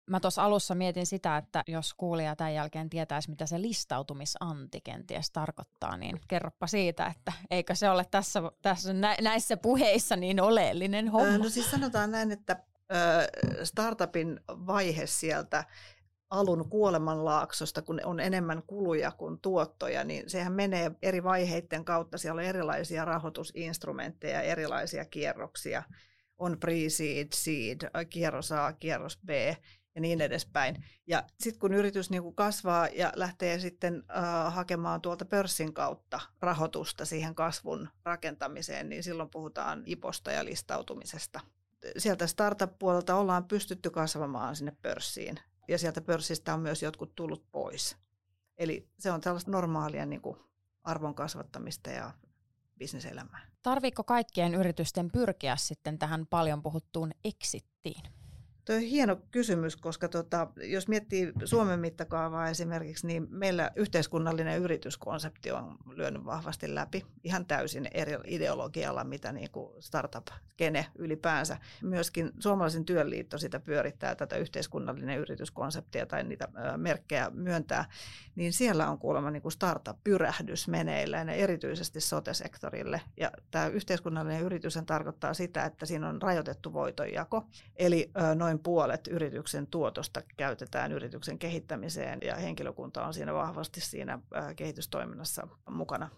[0.08, 5.30] Mä tuossa alussa mietin sitä, että jos kuulija tämän jälkeen tietäisi, mitä se listautumisanti kenties
[5.30, 11.38] tarkoittaa, niin kerropa siitä, että eikö se ole tässä, tässä näissä puheissa niin oleellinen homma?
[11.38, 12.62] No siis sanotaan näin, että
[13.62, 15.64] startupin vaihe sieltä
[16.30, 22.18] alun kuolemanlaaksosta, kun on enemmän kuluja kuin tuottoja, niin sehän menee eri vaiheiden kautta.
[22.18, 25.82] Siellä on erilaisia rahoitusinstrumentteja, erilaisia kierroksia.
[26.38, 29.30] On pre-seed, seed, kierros A, kierros B
[29.98, 30.84] ja niin edespäin.
[31.06, 36.20] Ja sitten kun yritys niin kuin kasvaa ja lähtee sitten äh, hakemaan tuolta pörssin kautta
[36.40, 41.40] rahoitusta siihen kasvun rakentamiseen, niin silloin puhutaan IPOsta ja listautumisesta.
[41.98, 47.96] Sieltä startup-puolelta ollaan pystytty kasvamaan sinne pörssiin ja sieltä pörssistä on myös jotkut tullut pois.
[48.58, 50.36] Eli se on tällaista normaalia niin kuin
[50.82, 52.12] arvon kasvattamista ja
[52.78, 53.46] bisneselämää.
[53.62, 58.17] Tarviiko kaikkien yritysten pyrkiä sitten tähän paljon puhuttuun exittiin?
[58.68, 65.50] Tuo on hieno kysymys, koska tota, jos miettii Suomen mittakaavaa esimerkiksi, niin meillä yhteiskunnallinen yrityskonsepti
[65.50, 71.58] on lyönyt vahvasti läpi ihan täysin eri ideologialla, mitä niin kuin startup-kene ylipäänsä.
[71.82, 77.84] Myöskin Suomalaisen työnliitto sitä pyörittää tätä yhteiskunnallinen yrityskonseptia tai niitä merkkejä myöntää,
[78.34, 83.00] niin siellä on kuulemma niin kuin startup-pyrähdys meneillään erityisesti sote-sektorille.
[83.16, 87.44] Ja tämä yhteiskunnallinen yritys tarkoittaa sitä, että siinä on rajoitettu voitonjako,
[87.76, 94.18] eli noin noin puolet yrityksen tuotosta käytetään yrityksen kehittämiseen ja henkilökunta on siinä vahvasti siinä
[94.56, 96.10] kehitystoiminnassa mukana.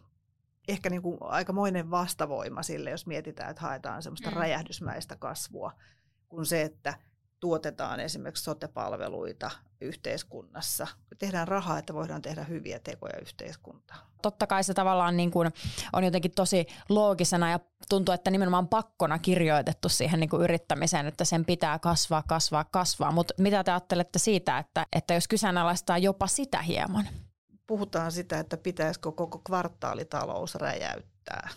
[0.68, 4.36] Ehkä niin kuin aikamoinen vastavoima sille, jos mietitään, että haetaan semmoista mm.
[4.36, 5.72] räjähdysmäistä kasvua,
[6.28, 6.94] kuin se, että
[7.40, 9.50] tuotetaan esimerkiksi sotepalveluita
[9.80, 10.86] yhteiskunnassa.
[11.18, 14.00] Tehdään rahaa, että voidaan tehdä hyviä tekoja yhteiskuntaan.
[14.22, 15.50] Totta kai se tavallaan niin kuin
[15.92, 21.24] on jotenkin tosi loogisena ja tuntuu, että nimenomaan pakkona kirjoitettu siihen niin kuin yrittämiseen, että
[21.24, 23.12] sen pitää kasvaa, kasvaa, kasvaa.
[23.12, 27.08] Mutta mitä te ajattelette siitä, että, että jos kyseenalaistaa jopa sitä hieman?
[27.66, 31.48] Puhutaan sitä, että pitäisikö koko kvartaalitalous räjäyttää.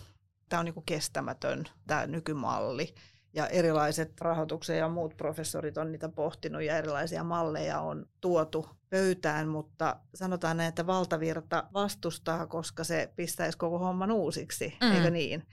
[0.49, 2.95] Tämä on niin kuin kestämätön tämä nykymalli
[3.33, 9.47] ja erilaiset rahoituksen ja muut professorit on niitä pohtinut ja erilaisia malleja on tuotu pöytään,
[9.47, 14.91] mutta sanotaan näin, että valtavirta vastustaa, koska se pistäisi koko homman uusiksi, mm.
[14.91, 15.47] eikö niin?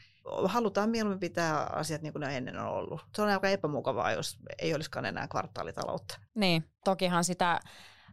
[0.45, 3.01] Halutaan mieluummin pitää asiat niin kuin ne ennen on ollut.
[3.15, 6.19] Se on aika epämukavaa, jos ei olisikaan enää kvartaalitaloutta.
[6.35, 7.61] Niin, tokihan sitä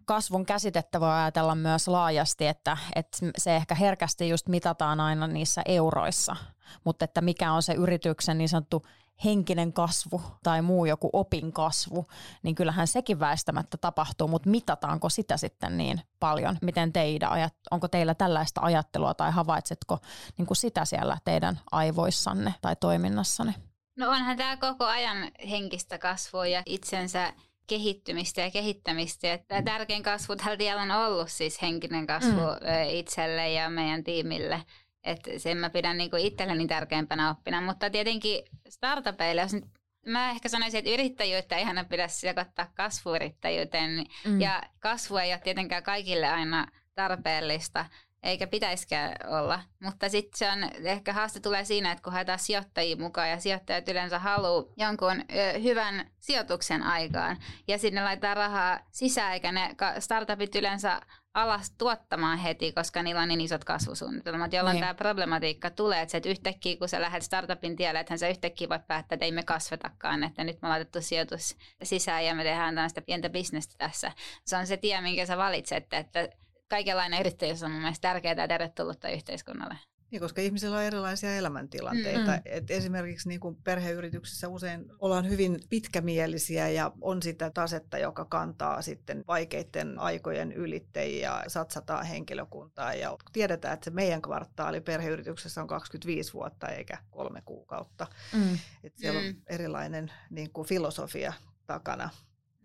[0.05, 5.61] kasvun käsitettä voi ajatella myös laajasti, että, että se ehkä herkästi just mitataan aina niissä
[5.65, 6.35] euroissa,
[6.83, 8.85] mutta että mikä on se yrityksen niin sanottu
[9.23, 12.07] henkinen kasvu tai muu joku opin kasvu,
[12.43, 16.57] niin kyllähän sekin väistämättä tapahtuu, mutta mitataanko sitä sitten niin paljon?
[16.61, 17.29] Miten teidän,
[17.71, 19.99] onko teillä tällaista ajattelua tai havaitsetko
[20.37, 23.53] niin kuin sitä siellä teidän aivoissanne tai toiminnassanne?
[23.95, 27.33] No onhan tämä koko ajan henkistä kasvua ja itsensä
[27.67, 29.39] kehittymistä ja kehittämistä.
[29.47, 32.89] Tämä tärkein kasvu tällä tiellä on ollut siis henkinen kasvu mm.
[32.89, 34.63] itselle ja meidän tiimille.
[35.07, 37.61] Että sen mä pidän niinku itselleni tärkeimpänä oppina.
[37.61, 39.65] Mutta tietenkin startupeille, jos nyt
[40.05, 44.05] Mä ehkä sanoisin, että yrittäjyyttä ei aina pidä sekoittaa kasvuyrittäjyyteen.
[44.25, 44.41] Mm.
[44.41, 47.85] Ja kasvu ei ole tietenkään kaikille aina tarpeellista
[48.23, 49.59] eikä pitäisikään olla.
[49.83, 53.89] Mutta sitten se on, ehkä haaste tulee siinä, että kun haetaan sijoittajia mukaan ja sijoittajat
[53.89, 60.55] yleensä haluaa jonkun ö, hyvän sijoituksen aikaan ja sinne laittaa rahaa sisään, eikä ne startupit
[60.55, 61.01] yleensä
[61.37, 64.81] alas tuottamaan heti, koska niillä on niin isot kasvusuunnitelmat, jolloin niin.
[64.81, 68.69] tämä problematiikka tulee, että, se, että yhtäkkiä kun sä lähdet startupin tielle, että sä yhtäkkiä
[68.69, 72.75] voit päättää, että ei me kasvetakaan, että nyt me laitettu sijoitus sisään ja me tehdään
[72.75, 74.11] tällaista pientä bisnestä tässä.
[74.45, 76.29] Se on se tie, minkä sä valitset, että
[76.69, 79.75] kaikenlainen yrittäjyys on mun mielestä tärkeää ja tervetullutta yhteiskunnalle.
[80.11, 82.31] Niin, koska ihmisillä on erilaisia elämäntilanteita.
[82.31, 82.41] Mm.
[82.45, 88.81] Et esimerkiksi niin kuin perheyrityksissä usein ollaan hyvin pitkämielisiä ja on sitä tasetta, joka kantaa
[88.81, 92.93] sitten vaikeiden aikojen ylittäjiä ja satsataan henkilökuntaa.
[92.93, 98.07] Ja tiedetään, että se meidän kvartaali perheyrityksessä on 25 vuotta eikä kolme kuukautta.
[98.33, 98.59] Mm.
[98.83, 99.27] Et siellä mm.
[99.27, 101.33] on erilainen niin kuin filosofia
[101.65, 102.09] takana.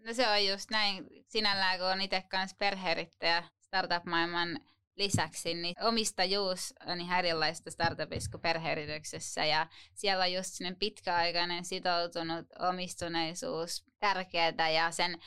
[0.06, 1.06] No se on just näin.
[1.28, 4.60] Sinällään kun on itse kanssa perheyrittäjä, startup-maailman
[4.96, 11.64] lisäksi, niin omistajuus on ihan erilaista startupissa kuin perheyrityksessä ja siellä on just sinne pitkäaikainen
[11.64, 15.18] sitoutunut omistuneisuus tärkeää ja sen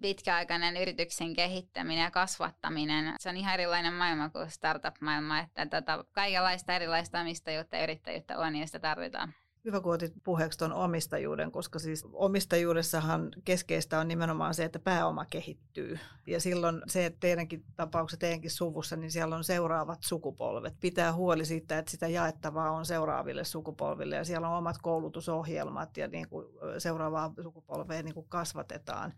[0.00, 6.72] pitkäaikainen yrityksen kehittäminen ja kasvattaminen, se on ihan erilainen maailma kuin startup-maailma, että tota, kaikenlaista
[6.72, 9.34] erilaista omistajuutta ja yrittäjyyttä on ja sitä tarvitaan.
[9.66, 15.24] Hyvä, kun otit puheeksi tuon omistajuuden, koska siis omistajuudessahan keskeistä on nimenomaan se, että pääoma
[15.24, 15.98] kehittyy.
[16.26, 20.74] Ja silloin se, että teidänkin tapauksessa, teidänkin suvussa, niin siellä on seuraavat sukupolvet.
[20.80, 26.08] Pitää huoli siitä, että sitä jaettavaa on seuraaville sukupolville ja siellä on omat koulutusohjelmat ja
[26.08, 26.46] niin kuin
[26.78, 29.12] seuraavaa sukupolvea niin kuin kasvatetaan.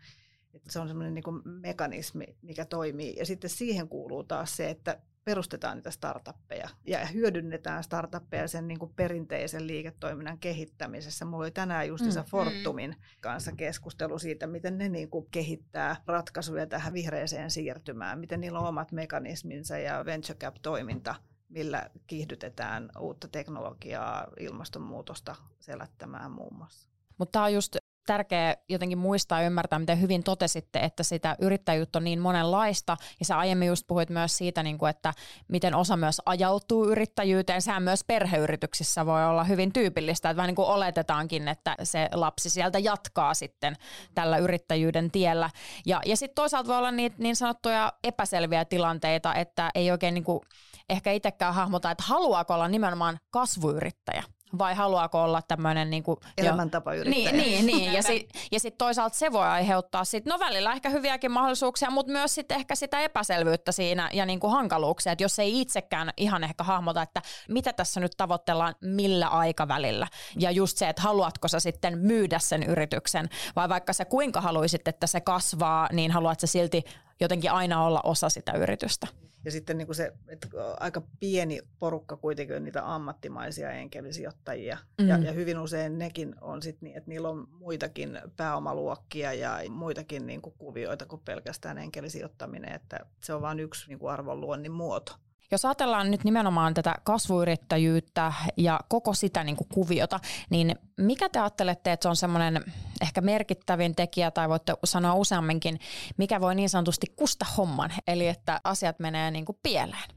[0.54, 3.16] Että se on semmoinen niin mekanismi, mikä toimii.
[3.16, 8.78] Ja sitten siihen kuuluu taas se, että perustetaan niitä startuppeja ja hyödynnetään startuppeja sen niin
[8.78, 11.24] kuin perinteisen liiketoiminnan kehittämisessä.
[11.24, 12.96] Mulla oli tänään just mm, Fortumin mm.
[13.20, 18.68] kanssa keskustelu siitä, miten ne niin kuin kehittää ratkaisuja tähän vihreeseen siirtymään, miten niillä on
[18.68, 21.14] omat mekanisminsa ja venture cap-toiminta,
[21.48, 26.88] millä kiihdytetään uutta teknologiaa, ilmastonmuutosta selättämään muun muassa.
[27.18, 31.98] Mutta tämä on just tärkeää jotenkin muistaa ja ymmärtää, miten hyvin totesitte, että sitä yrittäjyyttä
[31.98, 32.96] on niin monenlaista.
[33.18, 35.12] Ja sä aiemmin just puhuit myös siitä, niin kuin, että
[35.48, 37.62] miten osa myös ajautuu yrittäjyyteen.
[37.62, 42.50] Sehän myös perheyrityksissä voi olla hyvin tyypillistä, että vähän niin kuin oletetaankin, että se lapsi
[42.50, 43.76] sieltä jatkaa sitten
[44.14, 45.50] tällä yrittäjyyden tiellä.
[45.86, 50.24] Ja, ja sitten toisaalta voi olla niitä niin sanottuja epäselviä tilanteita, että ei oikein niin
[50.24, 50.40] kuin
[50.88, 54.22] ehkä itsekään hahmota, että haluaako olla nimenomaan kasvuyrittäjä
[54.58, 57.32] vai haluaako olla tämmöinen niin kuin, elämäntapayrittäjä.
[57.32, 57.92] Niin, niin, niin.
[57.92, 62.12] ja sitten ja sit toisaalta se voi aiheuttaa sit, no välillä ehkä hyviäkin mahdollisuuksia, mutta
[62.12, 66.44] myös sit ehkä sitä epäselvyyttä siinä ja niin kuin hankaluuksia, että jos ei itsekään ihan
[66.44, 70.08] ehkä hahmota, että mitä tässä nyt tavoitellaan, millä aikavälillä.
[70.38, 74.88] Ja just se, että haluatko sä sitten myydä sen yrityksen vai vaikka sä kuinka haluaisit,
[74.88, 76.84] että se kasvaa, niin haluat sä silti
[77.20, 79.06] jotenkin aina olla osa sitä yritystä.
[79.44, 80.48] Ja sitten niin kuin se, että
[80.80, 84.78] aika pieni porukka kuitenkin on niitä ammattimaisia enkelisijoittajia.
[84.98, 85.08] Mm.
[85.08, 90.26] Ja, ja hyvin usein nekin on sitten niin, että niillä on muitakin pääomaluokkia ja muitakin
[90.26, 92.72] niin kuin kuvioita kuin pelkästään enkelisijoittaminen.
[92.72, 95.12] Että se on vain yksi niin kuin arvonluonnin muoto.
[95.50, 101.38] Jos ajatellaan nyt nimenomaan tätä kasvuyrittäjyyttä ja koko sitä niin kuin kuviota, niin mikä te
[101.38, 102.64] ajattelette, että se on semmoinen
[103.02, 105.80] ehkä merkittävin tekijä, tai voitte sanoa useamminkin,
[106.16, 110.10] mikä voi niin sanotusti kusta homman, eli että asiat menee niin kuin pieleen?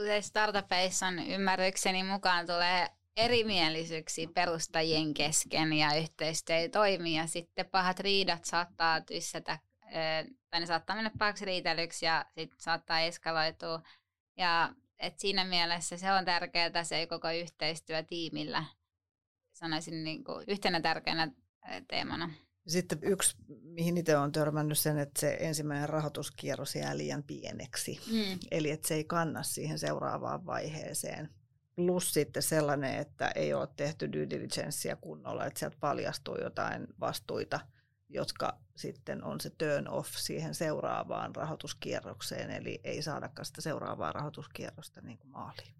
[0.00, 7.66] Usein startupeissa on ymmärrykseni mukaan tulee erimielisyyksiä perustajien kesken ja yhteistyö ei toimi ja sitten
[7.66, 9.58] pahat riidat saattaa tyssätä
[10.50, 13.82] tai ne saattaa mennä pahaksi riitelyksi ja sitten saattaa eskaloitua
[14.36, 18.64] ja et siinä mielessä se on tärkeää se koko yhteistyö tiimillä,
[19.52, 21.32] sanoisin niin kuin yhtenä tärkeänä
[21.88, 22.30] teemana.
[22.66, 28.00] Sitten yksi, mihin itse olen törmännyt sen, että se ensimmäinen rahoituskierros jää liian pieneksi.
[28.12, 28.38] Mm.
[28.50, 31.28] Eli että se ei kanna siihen seuraavaan vaiheeseen.
[31.76, 37.60] Plus sitten sellainen, että ei ole tehty due diligencea kunnolla, että sieltä paljastuu jotain vastuita–
[38.12, 45.00] jotka sitten on se turn off siihen seuraavaan rahoituskierrokseen, eli ei saadakaan sitä seuraavaa rahoituskierrosta
[45.00, 45.74] niin kuin maaliin.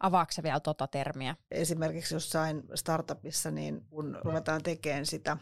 [0.00, 1.36] Avaako vielä tuota termiä?
[1.50, 5.36] Esimerkiksi jossain startupissa, niin kun ruvetaan tekemään sitä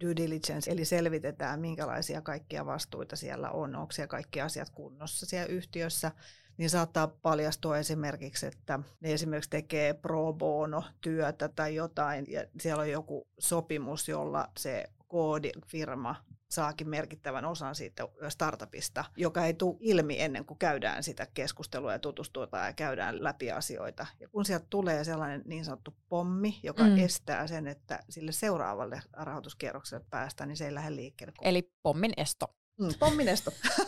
[0.00, 5.46] due diligence, eli selvitetään, minkälaisia kaikkia vastuita siellä on, onko siellä kaikki asiat kunnossa siellä
[5.46, 6.12] yhtiössä,
[6.56, 12.80] niin saattaa paljastua esimerkiksi, että ne esimerkiksi tekee pro bono työtä tai jotain, ja siellä
[12.80, 20.20] on joku sopimus, jolla se koodifirma saakin merkittävän osan siitä startupista, joka ei tule ilmi
[20.20, 24.06] ennen kuin käydään sitä keskustelua ja tutustutaan ja käydään läpi asioita.
[24.20, 26.98] Ja kun sieltä tulee sellainen niin sanottu pommi, joka mm.
[26.98, 31.32] estää sen, että sille seuraavalle rahoituskierrokselle päästään, niin se ei lähde liikkeelle.
[31.42, 32.46] Eli pommin esto.
[32.80, 33.50] Mm, pommin esto.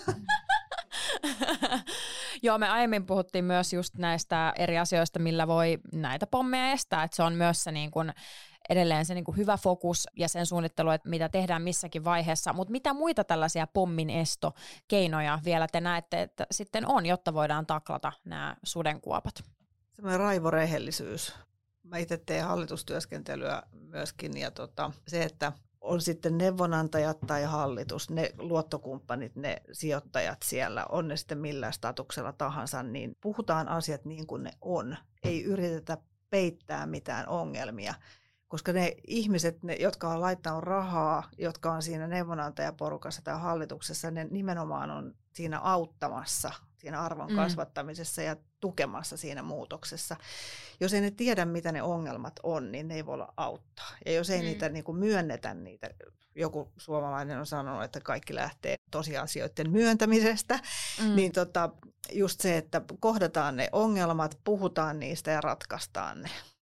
[2.43, 7.17] Joo, me aiemmin puhuttiin myös just näistä eri asioista, millä voi näitä pommeja estää, että
[7.17, 8.13] se on myös se niin kuin
[8.69, 12.53] edelleen se niin kuin hyvä fokus ja sen suunnittelu, että mitä tehdään missäkin vaiheessa.
[12.53, 18.13] Mutta mitä muita tällaisia pommin estokeinoja vielä te näette, että sitten on, jotta voidaan taklata
[18.25, 19.45] nämä sudenkuopat?
[19.93, 21.35] Semmoinen raivorehellisyys.
[21.83, 28.31] Mä itse teen hallitustyöskentelyä myöskin ja tota, se, että on sitten neuvonantajat tai hallitus, ne
[28.39, 34.43] luottokumppanit, ne sijoittajat siellä, on ne sitten millä statuksella tahansa, niin puhutaan asiat niin kuin
[34.43, 34.97] ne on.
[35.25, 35.99] Ei yritetä
[36.31, 37.95] peittää mitään ongelmia
[38.49, 44.27] koska ne ihmiset, ne, jotka on laittanut rahaa, jotka on siinä neuvonantajaporukassa tai hallituksessa, ne
[44.31, 47.37] nimenomaan on siinä auttamassa siinä arvon mm.
[47.37, 50.17] kasvattamisessa ja tukemassa siinä muutoksessa.
[50.81, 53.91] Jos ei ne tiedä, mitä ne ongelmat on, niin ne ei voi olla auttaa.
[54.07, 54.45] Ja jos ei mm.
[54.45, 55.91] niitä niin kuin myönnetä niitä,
[56.35, 60.59] joku suomalainen on sanonut, että kaikki lähtee tosiasioiden myöntämisestä,
[61.03, 61.17] mm.
[61.17, 61.71] niin tota,
[62.13, 66.31] just se, että kohdataan ne ongelmat, puhutaan niistä ja ratkaistaan ne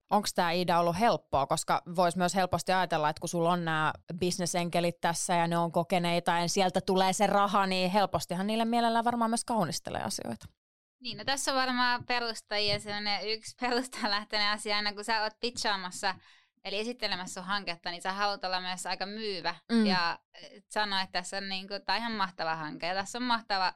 [0.10, 3.94] onko tämä Ida ollut helppoa, koska voisi myös helposti ajatella, että kun sulla on nämä
[4.20, 9.06] bisnesenkelit tässä ja ne on kokeneita ja sieltä tulee se raha, niin helpostihan niille mielellään
[9.06, 10.46] varmaan myös kaunistelee asioita.
[11.00, 15.40] Niin, no tässä on varmaan perustajia sellainen yksi perusta lähteinen asia, aina kun sä oot
[15.40, 16.16] pitchaamassa,
[16.64, 19.86] eli esittelemässä sun hanketta, niin sä haluat olla myös aika myyvä mm.
[19.86, 20.20] ja
[20.70, 23.74] sanoa, että tässä on niin kuin, tämä on ihan mahtava hanke ja tässä on mahtava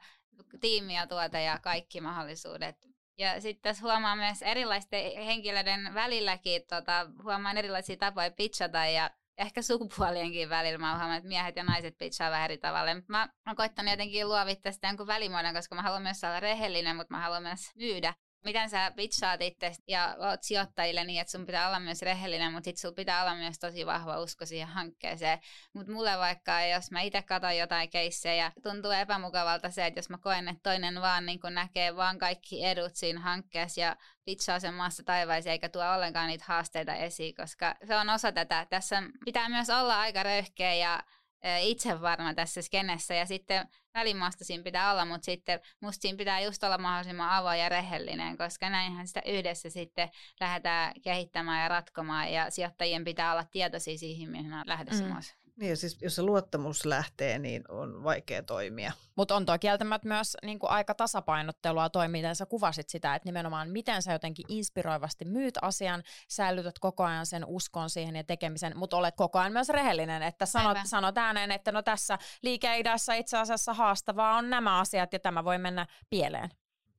[0.62, 2.89] tiimi ja tuote ja kaikki mahdollisuudet
[3.20, 9.62] ja sitten tässä huomaa myös erilaisten henkilöiden välilläkin, tota, huomaan erilaisia tapoja pitchata ja ehkä
[9.62, 12.92] sukupuolienkin välillä mä huomaan, että miehet ja naiset pitchaa vähän eri tavalla.
[13.08, 17.14] Mä oon koittanut jotenkin luovittaa sitä jonkun välimuodon, koska mä haluan myös olla rehellinen, mutta
[17.14, 18.14] mä haluan myös myydä
[18.44, 22.66] miten sä pitchaat itse ja oot sijoittajille niin, että sun pitää olla myös rehellinen, mutta
[22.66, 25.40] sitten sun pitää olla myös tosi vahva usko siihen hankkeeseen.
[25.74, 30.18] Mutta mulle vaikka, jos mä itse katson jotain keissejä, tuntuu epämukavalta se, että jos mä
[30.18, 35.04] koen, että toinen vaan niin näkee vaan kaikki edut siinä hankkeessa ja pitchaa sen maassa
[35.04, 38.68] taivaisiin eikä tuo ollenkaan niitä haasteita esiin, koska se on osa tätä.
[38.70, 41.04] Tässä pitää myös olla aika röyhkeä ja
[41.62, 46.40] itse varma tässä skenessä ja sitten välimaasta siinä pitää olla, mutta sitten musta siinä pitää
[46.40, 50.10] just olla mahdollisimman avoin ja rehellinen, koska näinhän sitä yhdessä sitten
[50.40, 55.10] lähdetään kehittämään ja ratkomaan ja sijoittajien pitää olla tietoisia siihen, mihin on lähdössä mm.
[55.60, 58.92] Niin, siis jos se luottamus lähtee, niin on vaikea toimia.
[59.16, 63.28] Mutta on tuo kieltämättä myös niin kuin aika tasapainottelua toi, miten sä kuvasit sitä, että
[63.28, 68.78] nimenomaan miten sä jotenkin inspiroivasti myyt asian, säilytät koko ajan sen uskon siihen ja tekemisen,
[68.78, 73.38] mutta olet koko ajan myös rehellinen, että sanot, sanot ääneen, että no tässä liikeidässä itse
[73.38, 76.50] asiassa haastavaa on nämä asiat ja tämä voi mennä pieleen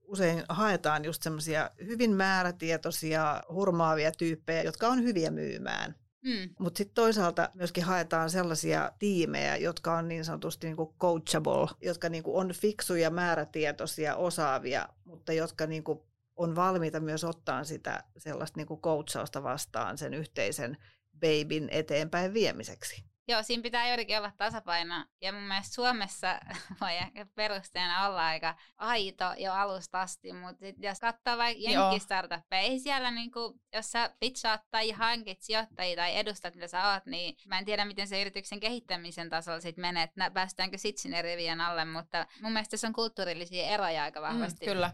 [0.05, 5.95] usein haetaan just semmoisia hyvin määrätietoisia, hurmaavia tyyppejä, jotka on hyviä myymään.
[6.25, 6.55] Mm.
[6.59, 12.39] Mutta sitten toisaalta myöskin haetaan sellaisia tiimejä, jotka on niin sanotusti niinku coachable, jotka niinku
[12.39, 16.07] on fiksuja, määrätietoisia, osaavia, mutta jotka niinku
[16.37, 20.77] on valmiita myös ottaa sitä sellaista niinku coachausta vastaan sen yhteisen
[21.21, 23.10] babyn eteenpäin viemiseksi.
[23.31, 25.05] Joo, siinä pitää jotenkin olla tasapaino.
[25.21, 26.41] Ja mun mielestä Suomessa
[26.81, 32.63] voi ehkä perusteena olla aika aito jo alusta asti, mutta sit jos katsoo vaikka jenkkistartuppeja,
[32.63, 37.37] ei siellä niinku, jos sä pitchaat tai hankit sijoittajia tai edustat, mitä sä oot, niin
[37.47, 41.61] mä en tiedä, miten se yrityksen kehittämisen tasolla sit menee, että päästäänkö sit sinne rivien
[41.61, 44.67] alle, mutta mun mielestä se on kulttuurillisia eroja aika mm, vahvasti.
[44.67, 44.93] Mm, kyllä.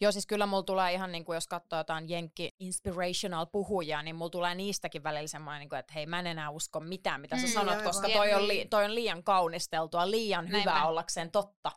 [0.00, 4.16] Joo, siis kyllä mulla tulee ihan niin kuin, jos katsoo jotain Jenkki inspirational puhujia, niin
[4.16, 7.36] mulla tulee niistäkin välillä semmoinen, niin kuin, että hei, mä en enää usko mitään, mitä
[7.36, 10.58] sä mm, sanot, joo, koska toi on, li, toi on liian kaunisteltua, liian Näinpä.
[10.58, 11.72] hyvää ollakseen totta.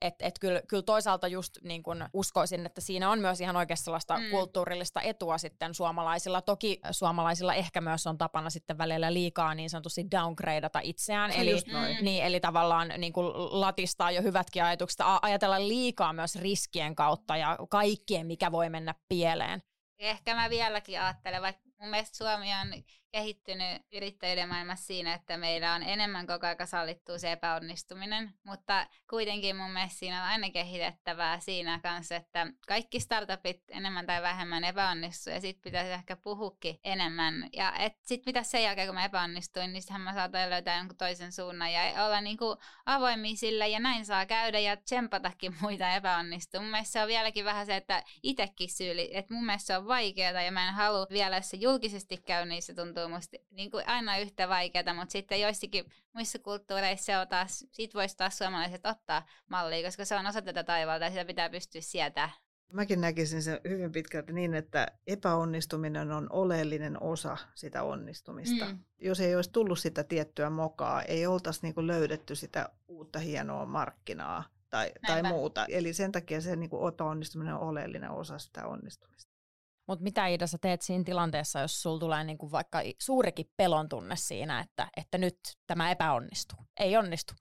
[0.00, 3.84] Että et kyllä, kyllä toisaalta just niin kuin uskoisin, että siinä on myös ihan oikeasti
[3.84, 4.30] sellaista mm.
[4.30, 6.42] kulttuurillista etua sitten suomalaisilla.
[6.42, 11.62] Toki suomalaisilla ehkä myös on tapana sitten välillä liikaa niin sanotusti downgradeata itseään, eli,
[12.02, 17.58] niin, eli tavallaan niin kuin latistaa jo hyvätkin ajatukset, ajatella liikaa myös riskien kautta ja
[17.68, 19.62] kaikkien, mikä voi mennä pieleen.
[19.98, 22.82] Ehkä mä vieläkin ajattelen, vaikka mun mielestä Suomi on
[23.12, 29.56] kehittynyt yrittäjyyden maailmassa siinä, että meillä on enemmän koko ajan sallittua se epäonnistuminen, mutta kuitenkin
[29.56, 35.32] mun mielestä siinä on aina kehitettävää siinä kanssa, että kaikki startupit enemmän tai vähemmän epäonnistuu
[35.32, 37.48] ja sitten pitäisi ehkä puhukin enemmän.
[37.52, 41.32] Ja sitten mitä sen jälkeen, kun mä epäonnistuin, niin sitten mä saatan löytää jonkun toisen
[41.32, 42.56] suunnan ja olla niinku
[42.86, 46.60] avoimia sillä ja näin saa käydä ja tsempatakin muita epäonnistua.
[46.60, 49.86] Mun mielestä se on vieläkin vähän se, että itsekin syyli, että mun mielestä se on
[49.86, 53.36] vaikeaa ja mä en halua vielä, jos se julkisesti käy, niin se tuntuu tuntuu musta
[53.50, 58.16] niin kuin aina yhtä vaikeaa, mutta sitten joissakin muissa kulttuureissa se on taas, siitä voisi
[58.16, 62.30] taas suomalaiset ottaa mallia, koska se on osa tätä taivalta ja sitä pitää pystyä sieltä.
[62.72, 68.64] Mäkin näkisin sen hyvin pitkälti niin, että epäonnistuminen on oleellinen osa sitä onnistumista.
[68.64, 68.78] Mm.
[68.98, 74.44] Jos ei olisi tullut sitä tiettyä mokaa, ei oltaisi niin löydetty sitä uutta hienoa markkinaa
[74.70, 75.66] tai, tai muuta.
[75.68, 79.29] Eli sen takia se niin kuin epäonnistuminen on oleellinen osa sitä onnistumista.
[79.90, 84.16] Mutta mitä Iida sä teet siinä tilanteessa, jos sulla tulee niinku vaikka suurikin pelon tunne
[84.16, 87.34] siinä, että, että nyt tämä epäonnistuu, ei onnistu?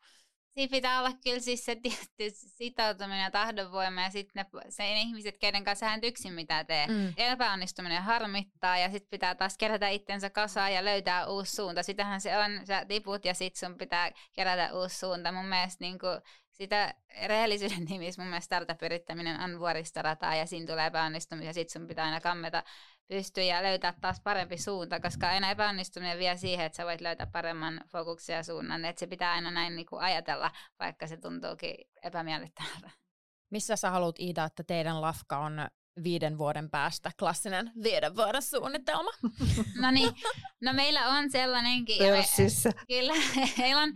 [0.53, 5.01] Siinä pitää olla kyllä siis se tietty sitoutuminen ja tahdonvoima ja sitten ne, se ne
[5.01, 6.87] ihmiset, keiden kanssa hän yksin mitä tee.
[6.87, 7.13] Mm.
[7.17, 11.83] Epäonnistuminen harmittaa ja sitten pitää taas kerätä itsensä kasaan ja löytää uusi suunta.
[11.83, 15.31] Sitähän se on, sä tiput ja sitten sun pitää kerätä uusi suunta.
[15.31, 16.21] Mun mielestä niin kuin,
[16.61, 16.93] sitä
[17.27, 22.21] rehellisyyden nimissä mun mielestä startup-yrittäminen on vuoristorataa ja siinä tulee epäonnistumisia sitten sun pitää aina
[22.21, 22.63] kammeta
[23.07, 27.27] pystyä ja löytää taas parempi suunta, koska aina epäonnistuminen vie siihen, että sä voit löytää
[27.27, 31.75] paremman fokuksen ja suunnan, että se pitää aina näin niin kuin ajatella, vaikka se tuntuukin
[32.03, 32.89] epämiellyttävältä.
[33.49, 35.67] Missä sä haluat Iida, että teidän lafka on
[36.03, 39.11] viiden vuoden päästä klassinen viiden vuoden suunnitelma?
[39.81, 40.11] No niin,
[40.61, 41.97] no meillä on sellainenkin.
[41.97, 42.69] Pörssissä.
[42.69, 43.13] Me, kyllä,
[43.57, 43.93] meillä on,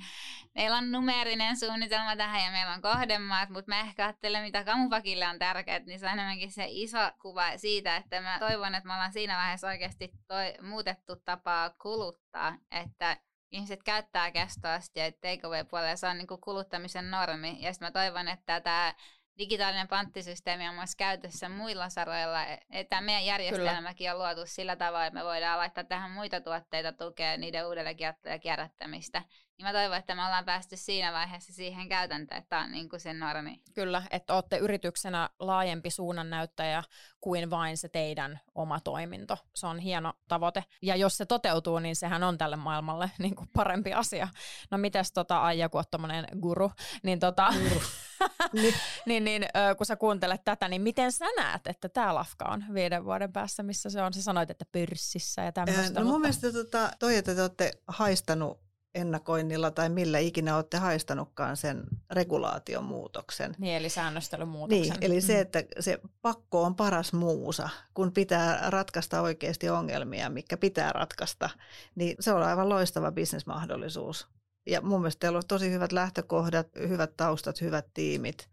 [0.55, 5.27] meillä on numerinen suunnitelma tähän ja meillä on kohdemaat, mutta mä ehkä ajattelen, mitä Kamupakille
[5.27, 8.93] on tärkeää, niin se on enemmänkin se iso kuva siitä, että mä toivon, että me
[8.93, 13.17] ollaan siinä vaiheessa oikeasti toi, muutettu tapaa kuluttaa, että
[13.53, 17.57] ihmiset käyttää kestoasti ja takeaway-puolella se on niin kuluttamisen normi.
[17.59, 18.93] Ja sitten mä toivon, että tämä
[19.37, 22.45] digitaalinen panttisysteemi on myös käytössä muilla saroilla.
[22.45, 24.11] E, että meidän järjestelmäkin Kyllä.
[24.11, 27.97] on luotu sillä tavalla, että me voidaan laittaa tähän muita tuotteita tukea niiden uudelleen
[28.41, 29.23] kierrättämistä.
[29.63, 32.89] Niin mä toivon, että me ollaan päästy siinä vaiheessa siihen käytäntöön, että tämä on niin
[32.89, 33.61] kuin sen normi.
[33.73, 36.83] Kyllä, että olette yrityksenä laajempi suunnannäyttäjä
[37.21, 39.37] kuin vain se teidän oma toiminto.
[39.55, 40.63] Se on hieno tavoite.
[40.81, 44.27] Ja jos se toteutuu, niin sehän on tälle maailmalle niin kuin parempi asia.
[44.71, 46.71] No mites tota Aija, kun oot guru,
[47.03, 47.53] niin tota...
[47.63, 47.81] Guru.
[48.53, 48.73] niin,
[49.05, 49.45] niin, niin
[49.77, 53.63] kun sä kuuntelet tätä, niin miten sä näet, että tämä lafka on viiden vuoden päässä,
[53.63, 54.13] missä se on?
[54.13, 55.99] Sä sanoit, että pörssissä ja tämmöistä.
[55.99, 58.62] No mun mielestä tota, toi, että te olette haistanut
[58.95, 63.55] ennakoinnilla tai millä ikinä olette haistanutkaan sen regulaation muutoksen.
[63.57, 64.95] Niin, eli säännöstelymuutoksen.
[64.99, 65.41] Niin, eli se, mm.
[65.41, 71.49] että se pakko on paras muusa, kun pitää ratkaista oikeasti ongelmia, mikä pitää ratkaista,
[71.95, 74.27] niin se on aivan loistava bisnesmahdollisuus.
[74.65, 78.49] Ja mun mielestä teillä on tosi hyvät lähtökohdat, hyvät taustat, hyvät tiimit.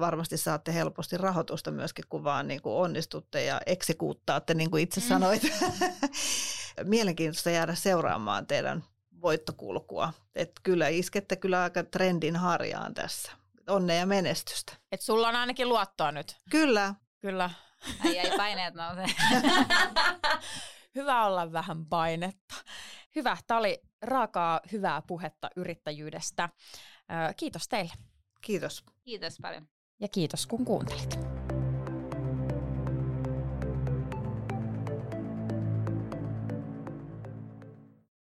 [0.00, 5.00] Varmasti saatte helposti rahoitusta myöskin, kun vaan niin kuin onnistutte ja eksekuuttaatte, niin kuin itse
[5.00, 5.06] mm.
[5.06, 5.42] sanoit.
[6.84, 8.84] Mielenkiintoista jäädä seuraamaan teidän
[9.20, 10.12] voittokulkua.
[10.34, 13.32] Et kyllä iskette kyllä aika trendin harjaan tässä.
[13.68, 14.72] Onnea ja menestystä.
[14.92, 16.36] Et sulla on ainakin luottoa nyt.
[16.50, 16.94] Kyllä.
[17.20, 17.50] Kyllä.
[18.04, 19.06] Ai ei paineet nousee.
[20.94, 22.54] Hyvä olla vähän painetta.
[23.16, 26.48] Hyvä, tämä oli raakaa hyvää puhetta yrittäjyydestä.
[27.36, 27.94] Kiitos teille.
[28.40, 28.84] Kiitos.
[29.04, 29.68] Kiitos paljon.
[30.00, 31.37] Ja kiitos kun kuuntelit.